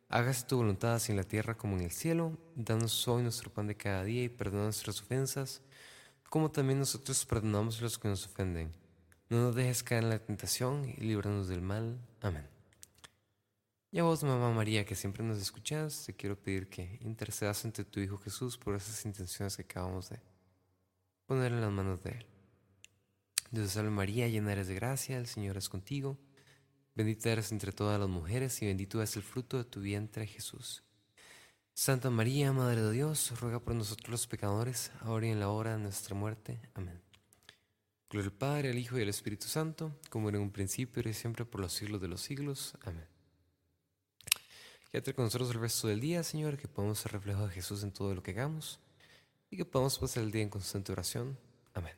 hágase 0.09 0.45
tu 0.45 0.57
voluntad 0.57 0.95
así 0.95 1.13
en 1.13 1.17
la 1.17 1.25
tierra 1.25 1.57
como 1.57 1.77
en 1.77 1.85
el 1.85 1.93
cielo, 1.93 2.37
danos 2.57 3.07
hoy 3.09 3.23
nuestro 3.23 3.51
pan 3.51 3.69
de 3.69 3.77
cada 3.77 4.05
día 4.05 4.25
y 4.25 4.29
perdona 4.29 4.65
nuestras 4.65 5.01
ofensas, 5.01 5.63
como 6.29 6.51
también 6.51 6.81
nosotros 6.81 7.25
perdonamos 7.25 7.79
a 7.79 7.83
los 7.83 7.99
que 7.99 8.09
nos 8.09 8.27
ofenden. 8.27 8.73
No 9.31 9.45
nos 9.45 9.55
dejes 9.55 9.83
caer 9.83 10.03
en 10.03 10.11
la 10.11 10.19
tentación 10.19 10.85
y 10.85 11.01
líbranos 11.01 11.49
del 11.49 11.63
mal. 11.63 11.97
Amén. 12.21 12.58
Y 13.91 13.99
a 13.99 14.03
vos, 14.03 14.23
mamá 14.23 14.53
María, 14.53 14.85
que 14.85 14.95
siempre 14.95 15.25
nos 15.25 15.39
escuchas, 15.39 16.05
te 16.05 16.15
quiero 16.15 16.39
pedir 16.39 16.69
que 16.69 16.99
intercedas 17.01 17.65
ante 17.65 17.85
tu 17.85 18.01
Hijo 18.01 18.19
Jesús 18.19 18.59
por 18.59 18.75
esas 18.75 19.03
intenciones 19.07 19.57
que 19.57 19.63
acabamos 19.63 20.11
de 20.11 20.21
poner 21.25 21.53
en 21.53 21.63
las 21.63 21.73
manos 21.73 22.03
de 22.03 22.11
Él. 22.11 22.27
Dios 23.51 23.71
salve 23.71 23.89
María, 23.89 24.29
llena 24.29 24.53
eres 24.53 24.69
de 24.69 24.75
gracia, 24.75 25.17
el 25.17 25.27
Señor 25.27 25.57
es 25.57 25.71
contigo. 25.71 26.19
Bendita 26.95 27.31
eres 27.31 27.51
entre 27.51 27.73
todas 27.73 27.99
las 27.99 28.11
mujeres 28.11 28.61
y 28.61 28.67
bendito 28.67 29.01
es 29.01 29.17
el 29.17 29.23
fruto 29.23 29.57
de 29.57 29.65
tu 29.65 29.81
vientre 29.81 30.27
Jesús. 30.27 30.83
Santa 31.73 32.11
María, 32.11 32.53
Madre 32.53 32.83
de 32.83 32.93
Dios, 32.93 33.41
ruega 33.41 33.61
por 33.61 33.75
nosotros 33.75 34.11
los 34.11 34.27
pecadores, 34.27 34.91
ahora 35.01 35.29
y 35.29 35.31
en 35.31 35.41
la 35.41 35.49
hora 35.49 35.77
de 35.77 35.83
nuestra 35.83 36.15
muerte. 36.15 36.61
Amén. 36.75 37.01
Gloria 38.11 38.31
al 38.31 38.37
Padre, 38.37 38.71
al 38.71 38.79
Hijo 38.79 38.99
y 38.99 39.03
al 39.03 39.09
Espíritu 39.09 39.47
Santo, 39.47 39.99
como 40.11 40.29
era 40.29 40.37
en 40.37 40.45
un 40.45 40.51
principio 40.51 41.09
y 41.09 41.15
siempre 41.15 41.47
por 41.47 41.63
los 41.63 41.73
siglos 41.73 42.03
de 42.03 42.09
los 42.09 42.21
siglos. 42.21 42.75
Amén. 42.83 43.18
Quédate 44.91 45.13
con 45.13 45.27
nosotros 45.27 45.51
el 45.51 45.61
resto 45.61 45.87
del 45.89 46.01
día, 46.01 46.23
Señor, 46.23 46.57
que 46.57 46.67
podamos 46.67 46.99
ser 46.99 47.13
reflejos 47.13 47.49
de 47.49 47.55
Jesús 47.55 47.83
en 47.83 47.93
todo 47.93 48.15
lo 48.15 48.23
que 48.23 48.31
hagamos 48.31 48.81
y 49.51 49.59
que 49.59 49.67
podamos 49.67 49.99
pasar 49.99 50.23
el 50.23 50.31
día 50.31 50.43
en 50.43 50.49
constante 50.49 50.93
oración. 50.93 51.39
Amén. 51.75 51.93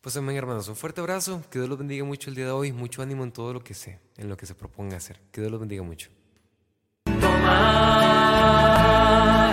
Pues 0.00 0.16
amén, 0.16 0.36
hermanos. 0.36 0.66
Un 0.68 0.74
fuerte 0.74 1.00
abrazo. 1.00 1.44
Que 1.48 1.60
Dios 1.60 1.68
los 1.68 1.78
bendiga 1.78 2.04
mucho 2.04 2.30
el 2.30 2.36
día 2.36 2.46
de 2.46 2.50
hoy. 2.50 2.72
Mucho 2.72 3.02
ánimo 3.02 3.22
en 3.22 3.30
todo 3.30 3.52
lo 3.52 3.62
que 3.62 3.74
sé, 3.74 4.00
en 4.16 4.28
lo 4.28 4.36
que 4.36 4.46
se 4.46 4.56
proponga 4.56 4.96
hacer. 4.96 5.20
Que 5.30 5.42
Dios 5.42 5.52
los 5.52 5.60
bendiga 5.60 5.84
mucho. 5.84 6.10
Toma 7.04 7.92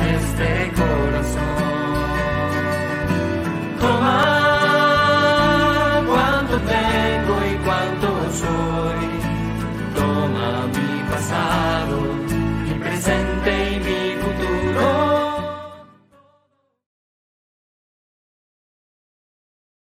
este. 0.09 0.66